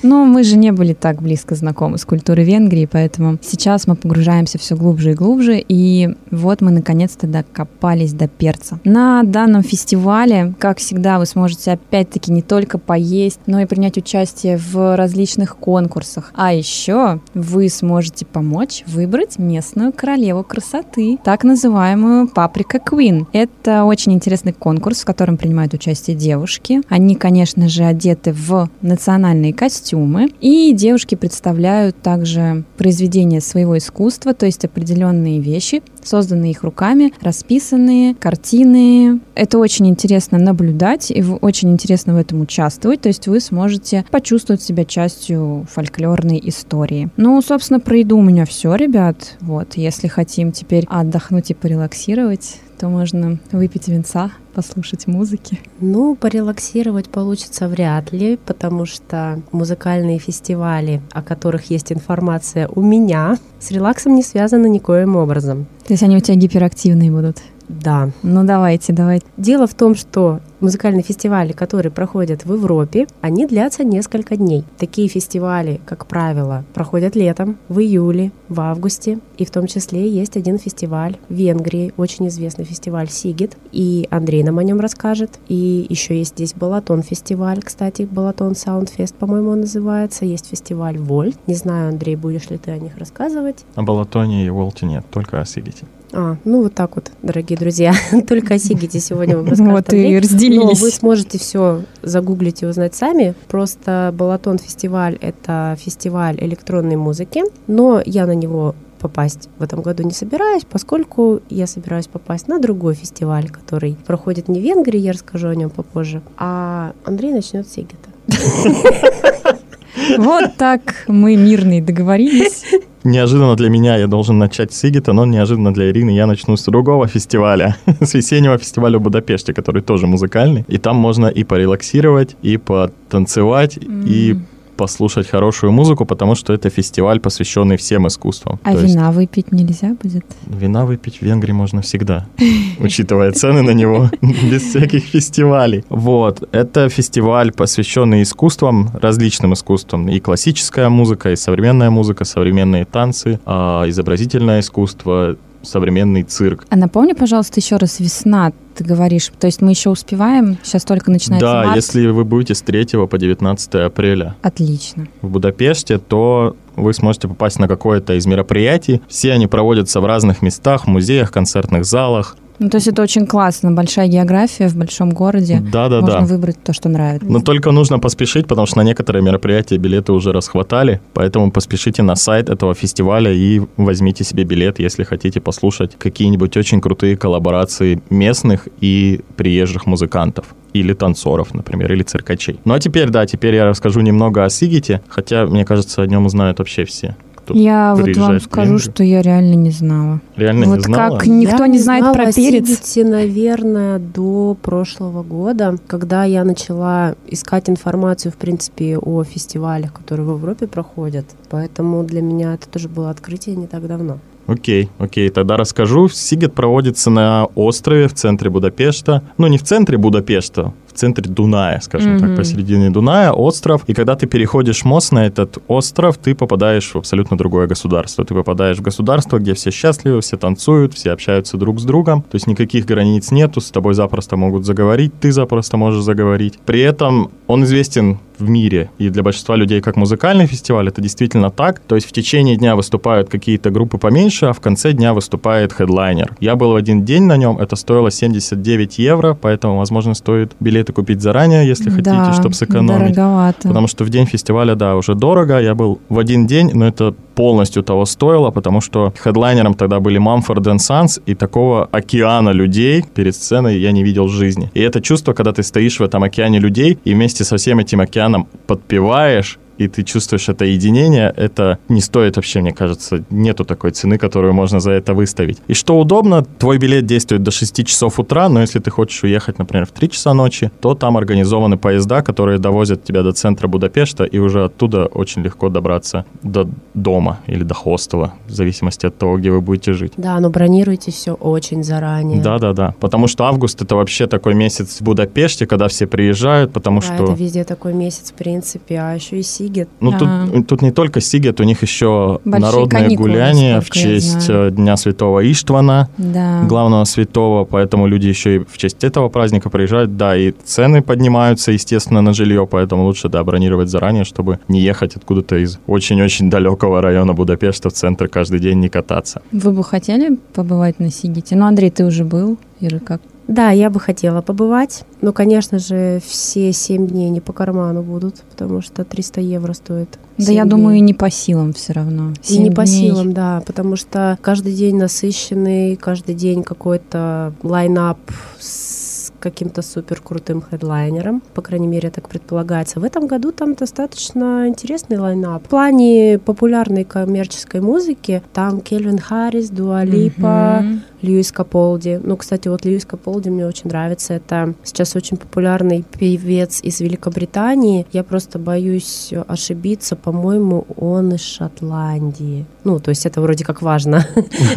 Но 0.02 0.24
мы 0.24 0.44
же 0.44 0.56
не 0.56 0.70
были 0.70 0.92
так 0.92 1.20
близко 1.20 1.54
знакомы 1.54 1.98
с 1.98 2.04
культурой 2.04 2.44
Венгрии, 2.44 2.88
поэтому 2.90 3.38
сейчас 3.42 3.86
мы 3.86 3.96
погружаемся 3.96 4.58
все 4.58 4.76
глубже 4.76 5.12
и 5.12 5.14
глубже, 5.14 5.62
и 5.66 6.10
вот 6.30 6.60
мы 6.60 6.70
наконец-то 6.70 7.26
докопались 7.26 8.12
до 8.12 8.28
перца. 8.28 8.78
На 8.84 9.24
данном 9.24 9.62
фестивале, 9.62 10.54
как 10.58 10.78
всегда, 10.78 11.18
вы 11.18 11.26
сможете 11.26 11.72
опять-таки 11.72 12.30
не 12.30 12.42
только 12.42 12.78
поесть, 12.78 13.40
но 13.46 13.60
и 13.60 13.66
принять 13.66 13.98
участие 13.98 14.56
в 14.56 14.96
различных 14.96 15.56
конкурсах. 15.56 16.32
А 16.36 16.52
еще 16.52 17.20
вы 17.34 17.68
сможете 17.68 18.24
помочь 18.24 18.84
выбрать 18.86 19.38
местную 19.38 19.92
королеву 19.92 20.44
красоты, 20.44 21.18
так 21.24 21.42
называемую 21.42 22.28
Паприка 22.28 22.78
Queen. 22.78 23.26
Это 23.32 23.84
очень 23.84 24.12
интересный 24.12 24.52
конкурс, 24.52 25.00
в 25.00 25.04
котором 25.04 25.36
принимают 25.36 25.74
участие 25.74 26.16
девушки. 26.16 26.82
Они, 26.88 27.16
конечно 27.16 27.68
же, 27.70 27.84
одеты 27.84 28.32
в 28.32 28.68
национальные 28.82 29.54
костюмы, 29.54 30.28
и 30.40 30.72
девушки 30.72 31.14
представляют 31.14 32.00
также 32.02 32.64
произведения 32.76 33.40
своего 33.40 33.78
искусства, 33.78 34.34
то 34.34 34.46
есть 34.46 34.64
определенные 34.64 35.40
вещи, 35.40 35.82
созданные 36.02 36.52
их 36.52 36.62
руками, 36.62 37.12
расписанные, 37.20 38.14
картины. 38.14 39.20
Это 39.34 39.58
очень 39.58 39.88
интересно 39.88 40.38
наблюдать, 40.38 41.10
и 41.10 41.22
очень 41.22 41.70
интересно 41.70 42.14
в 42.14 42.16
этом 42.16 42.40
участвовать, 42.40 43.00
то 43.00 43.08
есть 43.08 43.26
вы 43.28 43.40
сможете 43.40 44.04
почувствовать 44.10 44.62
себя 44.62 44.84
частью 44.84 45.66
фольклорной 45.70 46.40
истории. 46.44 47.08
Ну, 47.16 47.40
собственно, 47.42 47.80
про 47.80 47.96
еду 47.98 48.18
у 48.18 48.22
меня 48.22 48.44
все, 48.44 48.74
ребят. 48.74 49.36
Вот, 49.40 49.74
если 49.76 50.08
хотим 50.08 50.52
теперь 50.52 50.84
отдохнуть 50.88 51.50
и 51.50 51.54
порелаксировать, 51.54 52.58
то 52.80 52.88
можно 52.88 53.38
выпить 53.52 53.88
винца, 53.88 54.30
послушать 54.54 55.06
музыки. 55.06 55.60
Ну, 55.80 56.14
порелаксировать 56.14 57.10
получится 57.10 57.68
вряд 57.68 58.10
ли, 58.10 58.38
потому 58.38 58.86
что 58.86 59.42
музыкальные 59.52 60.18
фестивали, 60.18 61.02
о 61.12 61.22
которых 61.22 61.70
есть 61.70 61.92
информация 61.92 62.68
у 62.68 62.80
меня, 62.80 63.36
с 63.58 63.70
релаксом 63.70 64.14
не 64.14 64.22
связаны 64.22 64.66
никоим 64.66 65.16
образом. 65.16 65.66
То 65.86 65.92
есть 65.92 66.02
они 66.02 66.16
у 66.16 66.20
тебя 66.20 66.36
гиперактивные 66.36 67.10
будут. 67.10 67.42
Да. 67.70 68.10
Ну, 68.22 68.44
давайте, 68.44 68.92
давайте. 68.92 69.26
Дело 69.36 69.66
в 69.68 69.74
том, 69.74 69.94
что 69.94 70.40
музыкальные 70.58 71.04
фестивали, 71.04 71.52
которые 71.52 71.92
проходят 71.92 72.44
в 72.44 72.52
Европе, 72.52 73.06
они 73.20 73.46
длятся 73.46 73.84
несколько 73.84 74.36
дней. 74.36 74.64
Такие 74.76 75.08
фестивали, 75.08 75.80
как 75.86 76.06
правило, 76.06 76.64
проходят 76.74 77.14
летом, 77.14 77.58
в 77.68 77.78
июле, 77.78 78.32
в 78.48 78.60
августе. 78.60 79.20
И 79.38 79.44
в 79.44 79.52
том 79.52 79.68
числе 79.68 80.08
есть 80.08 80.36
один 80.36 80.58
фестиваль 80.58 81.16
в 81.28 81.34
Венгрии, 81.34 81.94
очень 81.96 82.26
известный 82.28 82.64
фестиваль 82.64 83.08
Сигит. 83.08 83.56
И 83.70 84.08
Андрей 84.10 84.42
нам 84.42 84.58
о 84.58 84.64
нем 84.64 84.80
расскажет. 84.80 85.38
И 85.48 85.86
еще 85.88 86.18
есть 86.18 86.32
здесь 86.32 86.54
Балатон 86.54 87.02
фестиваль, 87.02 87.62
кстати, 87.62 88.02
Балатон 88.02 88.56
Саундфест, 88.56 89.14
по-моему, 89.14 89.50
он 89.50 89.60
называется. 89.60 90.24
Есть 90.24 90.48
фестиваль 90.48 90.98
Вольт. 90.98 91.38
Не 91.46 91.54
знаю, 91.54 91.90
Андрей, 91.90 92.16
будешь 92.16 92.50
ли 92.50 92.58
ты 92.58 92.72
о 92.72 92.78
них 92.78 92.98
рассказывать? 92.98 93.64
О 93.76 93.82
Балатоне 93.82 94.44
и 94.44 94.50
Волте 94.50 94.86
нет, 94.86 95.04
только 95.10 95.40
о 95.40 95.44
Сигите. 95.44 95.86
А, 96.12 96.36
ну 96.44 96.62
вот 96.62 96.74
так 96.74 96.96
вот, 96.96 97.10
дорогие 97.22 97.58
друзья. 97.58 97.92
Только 98.28 98.54
о 98.54 98.58
Сигите 98.58 99.00
сегодня 99.00 99.36
вам 99.36 99.46
расскажет 99.46 99.72
Вот 99.72 99.92
и 99.92 100.14
Но 100.14 100.20
разделились. 100.20 100.80
вы 100.80 100.90
сможете 100.90 101.38
все 101.38 101.82
загуглить 102.02 102.62
и 102.62 102.66
узнать 102.66 102.94
сами. 102.94 103.34
Просто 103.48 104.12
Балатон 104.16 104.58
фестиваль— 104.58 105.16
это 105.20 105.76
фестиваль 105.78 106.36
электронной 106.40 106.96
музыки, 106.96 107.42
но 107.66 108.02
я 108.04 108.26
на 108.26 108.34
него 108.34 108.74
попасть 108.98 109.48
в 109.58 109.62
этом 109.62 109.80
году 109.80 110.02
не 110.02 110.12
собираюсь, 110.12 110.64
поскольку 110.68 111.40
я 111.48 111.66
собираюсь 111.66 112.06
попасть 112.06 112.48
на 112.48 112.58
другой 112.58 112.94
фестиваль, 112.94 113.48
который 113.48 113.96
проходит 114.06 114.48
не 114.48 114.60
в 114.60 114.62
Венгрии, 114.62 114.98
я 115.00 115.12
расскажу 115.12 115.48
о 115.48 115.54
нем 115.54 115.70
попозже, 115.70 116.20
а 116.36 116.92
Андрей 117.04 117.32
начнет 117.32 117.66
с 117.66 117.72
Сигита. 117.72 118.10
Вот 120.18 120.56
так 120.56 121.04
мы 121.08 121.36
мирные 121.36 121.82
договорились. 121.82 122.64
неожиданно 123.04 123.56
для 123.56 123.70
меня 123.70 123.96
я 123.96 124.06
должен 124.06 124.38
начать 124.38 124.72
с 124.72 124.84
Игита, 124.84 125.12
но 125.12 125.24
неожиданно 125.26 125.72
для 125.72 125.90
Ирины 125.90 126.10
я 126.10 126.26
начну 126.26 126.56
с 126.56 126.64
другого 126.64 127.06
фестиваля, 127.06 127.76
с 128.00 128.14
весеннего 128.14 128.58
фестиваля 128.58 128.98
в 128.98 129.02
Будапеште, 129.02 129.52
который 129.52 129.82
тоже 129.82 130.06
музыкальный. 130.06 130.64
И 130.68 130.78
там 130.78 130.96
можно 130.96 131.26
и 131.26 131.44
порелаксировать, 131.44 132.36
и 132.42 132.56
потанцевать, 132.56 133.76
mm. 133.76 134.08
и 134.08 134.36
послушать 134.80 135.28
хорошую 135.28 135.72
музыку, 135.72 136.06
потому 136.06 136.34
что 136.34 136.54
это 136.54 136.70
фестиваль, 136.70 137.20
посвященный 137.20 137.76
всем 137.76 138.06
искусствам. 138.06 138.58
А 138.62 138.72
То 138.72 138.78
вина 138.78 139.06
есть... 139.08 139.16
выпить 139.16 139.52
нельзя 139.52 139.94
будет? 140.02 140.24
Вина 140.46 140.86
выпить 140.86 141.18
в 141.20 141.22
Венгрии 141.22 141.52
можно 141.52 141.82
всегда, 141.82 142.26
учитывая 142.78 143.32
цены 143.32 143.60
на 143.60 143.74
него, 143.74 144.10
без 144.22 144.62
всяких 144.62 145.04
фестивалей. 145.04 145.84
Вот, 145.90 146.48
это 146.52 146.88
фестиваль, 146.88 147.52
посвященный 147.52 148.22
искусствам, 148.22 148.88
различным 149.02 149.52
искусствам. 149.52 150.08
И 150.08 150.18
классическая 150.18 150.88
музыка, 150.88 151.30
и 151.30 151.36
современная 151.36 151.90
музыка, 151.90 152.24
современные 152.24 152.86
танцы, 152.86 153.38
а, 153.44 153.84
изобразительное 153.86 154.60
искусство, 154.60 155.36
современный 155.62 156.22
цирк. 156.22 156.66
А 156.70 156.76
напомни, 156.76 157.12
пожалуйста, 157.12 157.60
еще 157.60 157.76
раз, 157.76 158.00
весна, 158.00 158.52
ты 158.74 158.84
говоришь, 158.84 159.30
то 159.38 159.46
есть 159.46 159.60
мы 159.60 159.70
еще 159.70 159.90
успеваем? 159.90 160.58
Сейчас 160.62 160.84
только 160.84 161.10
начинается 161.10 161.46
Да, 161.46 161.62
март. 161.64 161.76
если 161.76 162.06
вы 162.06 162.24
будете 162.24 162.54
с 162.54 162.62
3 162.62 163.06
по 163.08 163.18
19 163.18 163.74
апреля. 163.74 164.36
Отлично. 164.42 165.06
В 165.22 165.28
Будапеште, 165.28 165.98
то 165.98 166.56
вы 166.76 166.94
сможете 166.94 167.28
попасть 167.28 167.58
на 167.58 167.68
какое-то 167.68 168.14
из 168.14 168.26
мероприятий. 168.26 169.02
Все 169.08 169.32
они 169.32 169.46
проводятся 169.46 170.00
в 170.00 170.06
разных 170.06 170.42
местах, 170.42 170.86
музеях, 170.86 171.30
концертных 171.30 171.84
залах. 171.84 172.36
Ну, 172.60 172.68
то 172.68 172.76
есть 172.76 172.88
это 172.88 173.00
очень 173.00 173.26
классно, 173.26 173.72
большая 173.72 174.06
география 174.06 174.68
в 174.68 174.76
большом 174.76 175.10
городе. 175.10 175.62
Да, 175.72 175.88
да, 175.88 176.02
Можно 176.02 176.20
да. 176.20 176.26
выбрать 176.26 176.62
то, 176.62 176.74
что 176.74 176.90
нравится. 176.90 177.26
Но 177.26 177.40
только 177.40 177.70
нужно 177.70 177.98
поспешить, 177.98 178.46
потому 178.46 178.66
что 178.66 178.76
на 178.76 178.82
некоторые 178.82 179.22
мероприятия 179.22 179.78
билеты 179.78 180.12
уже 180.12 180.30
расхватали, 180.30 181.00
поэтому 181.14 181.50
поспешите 181.50 182.02
на 182.02 182.16
сайт 182.16 182.50
этого 182.50 182.74
фестиваля 182.74 183.32
и 183.32 183.62
возьмите 183.78 184.24
себе 184.24 184.44
билет, 184.44 184.78
если 184.78 185.04
хотите 185.04 185.40
послушать 185.40 185.96
какие-нибудь 185.98 186.54
очень 186.58 186.82
крутые 186.82 187.16
коллаборации 187.16 188.02
местных 188.10 188.68
и 188.82 189.22
приезжих 189.36 189.86
музыкантов 189.86 190.54
или 190.74 190.92
танцоров, 190.92 191.54
например, 191.54 191.90
или 191.94 192.02
циркачей. 192.02 192.60
Ну 192.66 192.74
а 192.74 192.78
теперь, 192.78 193.08
да, 193.08 193.24
теперь 193.24 193.54
я 193.54 193.64
расскажу 193.64 194.02
немного 194.02 194.44
о 194.44 194.50
Сигите, 194.50 195.00
хотя, 195.08 195.46
мне 195.46 195.64
кажется, 195.64 196.02
о 196.02 196.06
нем 196.06 196.26
узнают 196.26 196.58
вообще 196.58 196.84
все 196.84 197.16
кто 197.50 197.58
Я 197.58 197.94
вот 197.96 198.16
вам 198.16 198.40
скажу, 198.40 198.78
что 198.78 199.04
я 199.04 199.22
реально 199.22 199.54
не 199.54 199.70
знала. 199.70 200.20
Реально 200.36 200.66
вот 200.66 200.78
не 200.78 200.82
знала? 200.82 201.18
как 201.18 201.26
никто 201.26 201.64
я 201.64 201.68
не 201.68 201.78
знает 201.78 202.02
знала 202.02 202.14
про 202.14 202.32
перец. 202.32 202.66
Сидите, 202.66 203.04
наверное, 203.04 203.98
до 203.98 204.56
прошлого 204.60 205.22
года, 205.22 205.76
когда 205.86 206.24
я 206.24 206.44
начала 206.44 207.14
искать 207.26 207.68
информацию, 207.68 208.32
в 208.32 208.36
принципе, 208.36 208.98
о 208.98 209.24
фестивалях, 209.24 209.92
которые 209.92 210.26
в 210.26 210.30
Европе 210.36 210.66
проходят. 210.66 211.26
Поэтому 211.50 212.04
для 212.04 212.22
меня 212.22 212.54
это 212.54 212.68
тоже 212.68 212.88
было 212.88 213.10
открытие 213.10 213.56
не 213.56 213.66
так 213.66 213.86
давно. 213.86 214.18
Окей, 214.50 214.88
окей, 214.98 215.28
тогда 215.30 215.56
расскажу. 215.56 216.08
Сигет 216.08 216.54
проводится 216.54 217.08
на 217.08 217.44
острове 217.54 218.08
в 218.08 218.14
центре 218.14 218.50
Будапешта. 218.50 219.22
Ну, 219.38 219.46
не 219.46 219.58
в 219.58 219.62
центре 219.62 219.96
Будапешта, 219.96 220.72
в 220.92 220.96
центре 220.96 221.30
Дуная, 221.30 221.80
скажем 221.80 222.16
mm-hmm. 222.16 222.20
так, 222.20 222.36
посередине 222.36 222.90
Дуная, 222.90 223.32
остров. 223.32 223.84
И 223.86 223.94
когда 223.94 224.16
ты 224.16 224.26
переходишь 224.26 224.84
мост 224.84 225.12
на 225.12 225.26
этот 225.26 225.58
остров, 225.68 226.18
ты 226.18 226.34
попадаешь 226.34 226.90
в 226.92 226.96
абсолютно 226.96 227.38
другое 227.38 227.66
государство. 227.66 228.24
Ты 228.24 228.34
попадаешь 228.34 228.78
в 228.78 228.82
государство, 228.82 229.38
где 229.38 229.54
все 229.54 229.70
счастливы, 229.70 230.20
все 230.20 230.36
танцуют, 230.36 230.94
все 230.94 231.12
общаются 231.12 231.56
друг 231.56 231.80
с 231.80 231.84
другом. 231.84 232.22
То 232.22 232.36
есть 232.36 232.46
никаких 232.46 232.86
границ 232.86 233.30
нету, 233.30 233.60
с 233.60 233.70
тобой 233.70 233.94
запросто 233.94 234.36
могут 234.36 234.64
заговорить, 234.64 235.12
ты 235.20 235.32
запросто 235.32 235.76
можешь 235.76 236.02
заговорить. 236.02 236.58
При 236.66 236.80
этом 236.80 237.30
он 237.46 237.64
известен 237.64 238.18
в 238.40 238.48
мире. 238.48 238.90
И 238.98 239.08
для 239.08 239.22
большинства 239.22 239.56
людей 239.56 239.80
как 239.80 239.96
музыкальный 239.96 240.46
фестиваль 240.46 240.88
это 240.88 241.00
действительно 241.00 241.50
так. 241.50 241.80
То 241.80 241.94
есть 241.94 242.08
в 242.08 242.12
течение 242.12 242.56
дня 242.56 242.76
выступают 242.76 243.28
какие-то 243.28 243.70
группы 243.70 243.98
поменьше, 243.98 244.46
а 244.46 244.52
в 244.52 244.60
конце 244.60 244.92
дня 244.92 245.14
выступает 245.14 245.72
хедлайнер. 245.72 246.36
Я 246.40 246.56
был 246.56 246.72
в 246.72 246.76
один 246.76 247.04
день 247.04 247.24
на 247.24 247.36
нем, 247.36 247.58
это 247.58 247.76
стоило 247.76 248.10
79 248.10 248.98
евро, 248.98 249.36
поэтому, 249.40 249.78
возможно, 249.78 250.14
стоит 250.14 250.52
билеты 250.60 250.92
купить 250.92 251.20
заранее, 251.20 251.66
если 251.66 251.90
хотите, 251.90 252.10
да, 252.10 252.32
чтобы 252.32 252.54
сэкономить. 252.54 253.14
Дороговато. 253.14 253.68
Потому 253.68 253.86
что 253.86 254.04
в 254.04 254.10
день 254.10 254.26
фестиваля, 254.26 254.74
да, 254.74 254.96
уже 254.96 255.14
дорого. 255.14 255.58
Я 255.60 255.74
был 255.74 256.00
в 256.08 256.18
один 256.18 256.46
день, 256.46 256.70
но 256.74 256.86
это 256.86 257.14
полностью 257.40 257.82
того 257.82 258.04
стоило, 258.04 258.50
потому 258.50 258.82
что 258.82 259.12
хедлайнером 259.18 259.74
тогда 259.74 259.98
были 259.98 260.20
Mumford 260.20 260.76
Sons, 260.76 261.22
и 261.24 261.34
такого 261.34 261.88
океана 261.90 262.50
людей 262.50 263.02
перед 263.14 263.34
сценой 263.34 263.78
я 263.78 263.92
не 263.92 264.04
видел 264.04 264.26
в 264.26 264.30
жизни. 264.30 264.70
И 264.74 264.80
это 264.82 265.00
чувство, 265.00 265.32
когда 265.32 265.52
ты 265.52 265.62
стоишь 265.62 266.00
в 266.00 266.02
этом 266.02 266.22
океане 266.22 266.58
людей, 266.60 266.98
и 267.06 267.14
вместе 267.14 267.44
со 267.44 267.56
всем 267.56 267.78
этим 267.78 268.00
океаном 268.00 268.46
подпеваешь, 268.66 269.58
и 269.80 269.88
ты 269.88 270.02
чувствуешь 270.02 270.48
это 270.48 270.64
единение, 270.66 271.32
это 271.36 271.78
не 271.88 272.02
стоит 272.02 272.36
вообще, 272.36 272.60
мне 272.60 272.72
кажется, 272.72 273.24
нету 273.30 273.64
такой 273.64 273.92
цены, 273.92 274.18
которую 274.18 274.52
можно 274.52 274.78
за 274.78 274.90
это 274.90 275.14
выставить. 275.14 275.58
И 275.68 275.74
что 275.74 275.98
удобно, 275.98 276.44
твой 276.58 276.78
билет 276.78 277.06
действует 277.06 277.42
до 277.42 277.50
6 277.50 277.86
часов 277.86 278.20
утра, 278.20 278.48
но 278.48 278.60
если 278.60 278.78
ты 278.78 278.90
хочешь 278.90 279.24
уехать, 279.24 279.58
например, 279.58 279.86
в 279.86 279.92
3 279.92 280.10
часа 280.10 280.34
ночи, 280.34 280.70
то 280.80 280.94
там 280.94 281.16
организованы 281.16 281.78
поезда, 281.78 282.22
которые 282.22 282.58
довозят 282.58 283.04
тебя 283.04 283.22
до 283.22 283.32
центра 283.32 283.68
Будапешта, 283.68 284.24
и 284.24 284.38
уже 284.38 284.64
оттуда 284.64 285.06
очень 285.06 285.42
легко 285.42 285.70
добраться 285.70 286.24
до 286.42 286.68
дома 286.94 287.38
или 287.46 287.64
до 287.64 287.74
хостела, 287.74 288.34
в 288.46 288.52
зависимости 288.52 289.06
от 289.06 289.16
того, 289.16 289.38
где 289.38 289.50
вы 289.50 289.62
будете 289.62 289.94
жить. 289.94 290.12
Да, 290.18 290.40
но 290.40 290.50
бронируйте 290.50 291.10
все 291.10 291.32
очень 291.32 291.82
заранее. 291.82 292.42
Да, 292.42 292.58
да, 292.58 292.74
да. 292.74 292.94
Потому 293.00 293.28
что 293.28 293.44
август 293.44 293.80
это 293.80 293.96
вообще 293.96 294.26
такой 294.26 294.54
месяц 294.54 295.00
в 295.00 295.02
Будапеште, 295.02 295.66
когда 295.66 295.88
все 295.88 296.06
приезжают, 296.06 296.72
потому 296.72 297.00
да, 297.00 297.06
что... 297.06 297.24
это 297.24 297.32
везде 297.32 297.64
такой 297.64 297.94
месяц, 297.94 298.30
в 298.30 298.34
принципе, 298.34 298.96
а 299.00 299.14
еще 299.14 299.38
и 299.38 299.42
Сигет. 299.70 299.88
Ну, 300.00 300.12
тут, 300.18 300.66
тут 300.66 300.82
не 300.82 300.90
только 300.90 301.20
Сигет, 301.20 301.60
у 301.60 301.64
них 301.64 301.82
еще 301.82 302.40
Большие 302.44 302.70
народные 302.70 303.16
гуляния 303.16 303.80
в 303.80 303.90
честь 303.90 304.46
э, 304.48 304.70
Дня 304.70 304.96
Святого 304.96 305.50
Иштвана, 305.50 306.08
да. 306.18 306.64
главного 306.64 307.04
святого, 307.04 307.64
поэтому 307.64 308.06
люди 308.06 308.26
еще 308.26 308.56
и 308.56 308.58
в 308.58 308.76
честь 308.76 309.04
этого 309.04 309.28
праздника 309.28 309.70
приезжают. 309.70 310.16
Да, 310.16 310.36
и 310.36 310.52
цены 310.64 311.02
поднимаются, 311.02 311.72
естественно, 311.72 312.20
на 312.22 312.32
жилье, 312.32 312.66
поэтому 312.70 313.04
лучше, 313.04 313.28
да, 313.28 313.42
бронировать 313.44 313.88
заранее, 313.88 314.24
чтобы 314.24 314.58
не 314.68 314.80
ехать 314.80 315.16
откуда-то 315.16 315.56
из 315.56 315.78
очень-очень 315.86 316.50
далекого 316.50 317.00
района 317.00 317.32
Будапешта 317.34 317.90
в 317.90 317.92
центр 317.92 318.28
каждый 318.28 318.60
день 318.60 318.80
не 318.80 318.88
кататься. 318.88 319.42
Вы 319.52 319.72
бы 319.72 319.84
хотели 319.84 320.38
побывать 320.54 320.98
на 320.98 321.10
Сигете? 321.10 321.56
Ну, 321.56 321.66
Андрей, 321.66 321.90
ты 321.90 322.04
уже 322.04 322.24
был? 322.24 322.58
Ира, 322.80 322.98
как? 322.98 323.20
Да, 323.50 323.70
я 323.72 323.90
бы 323.90 323.98
хотела 323.98 324.42
побывать. 324.42 325.02
Но, 325.20 325.32
конечно 325.32 325.80
же, 325.80 326.20
все 326.24 326.72
семь 326.72 327.08
дней 327.08 327.30
не 327.30 327.40
по 327.40 327.52
карману 327.52 328.00
будут, 328.02 328.36
потому 328.48 328.80
что 328.80 329.04
300 329.04 329.40
евро 329.40 329.72
стоит. 329.72 330.20
Да, 330.38 330.52
я 330.52 330.62
дней. 330.62 330.70
думаю, 330.70 330.96
и 330.98 331.00
не 331.00 331.14
по 331.14 331.30
силам 331.30 331.72
все 331.72 331.92
равно. 331.94 332.32
И 332.48 332.58
не 332.58 332.66
дней. 332.66 332.74
по 332.74 332.86
силам, 332.86 333.32
да, 333.32 333.60
потому 333.66 333.96
что 333.96 334.38
каждый 334.40 334.72
день 334.72 334.96
насыщенный, 334.96 335.96
каждый 335.96 336.36
день 336.36 336.62
какой-то 336.62 337.52
line-up 337.64 338.18
с 338.60 339.32
каким-то 339.40 339.82
супер 339.82 340.20
крутым 340.20 340.62
хедлайнером, 340.62 341.42
по 341.54 341.62
крайней 341.62 341.88
мере, 341.88 342.10
так 342.10 342.28
предполагается. 342.28 343.00
В 343.00 343.04
этом 343.04 343.26
году 343.26 343.50
там 343.52 343.74
достаточно 343.74 344.66
интересный 344.68 345.18
line-up. 345.18 345.64
В 345.64 345.68
плане 345.68 346.38
популярной 346.38 347.04
коммерческой 347.04 347.80
музыки 347.80 348.42
там 348.52 348.80
Кельвин 348.80 349.18
Харрис, 349.18 349.70
Дуа 349.70 350.04
Липа, 350.04 350.80
Мгм. 350.82 351.02
Льюис 351.22 351.52
Каполди. 351.52 352.18
Ну, 352.22 352.36
кстати, 352.36 352.68
вот 352.68 352.84
Льюис 352.84 353.04
Каполди 353.04 353.50
мне 353.50 353.66
очень 353.66 353.88
нравится. 353.88 354.34
Это 354.34 354.74
сейчас 354.84 355.16
очень 355.16 355.36
популярный 355.36 356.04
певец 356.18 356.80
из 356.82 357.00
Великобритании. 357.00 358.06
Я 358.12 358.24
просто 358.24 358.58
боюсь 358.58 359.32
ошибиться. 359.46 360.16
По-моему, 360.16 360.86
он 360.96 361.34
из 361.34 361.42
Шотландии. 361.42 362.66
Ну, 362.84 362.98
то 362.98 363.10
есть 363.10 363.26
это 363.26 363.40
вроде 363.40 363.64
как 363.64 363.82
важно 363.82 364.26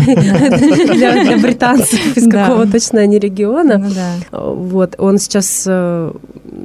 для 0.05 1.37
британцев 1.37 2.17
из 2.17 2.29
какого 2.29 2.67
точно 2.67 3.01
они 3.01 3.19
региона. 3.19 3.77
Ну. 4.31 4.55
Вот, 4.55 4.95
он 4.97 5.17
сейчас 5.17 5.63
э, 5.67 6.11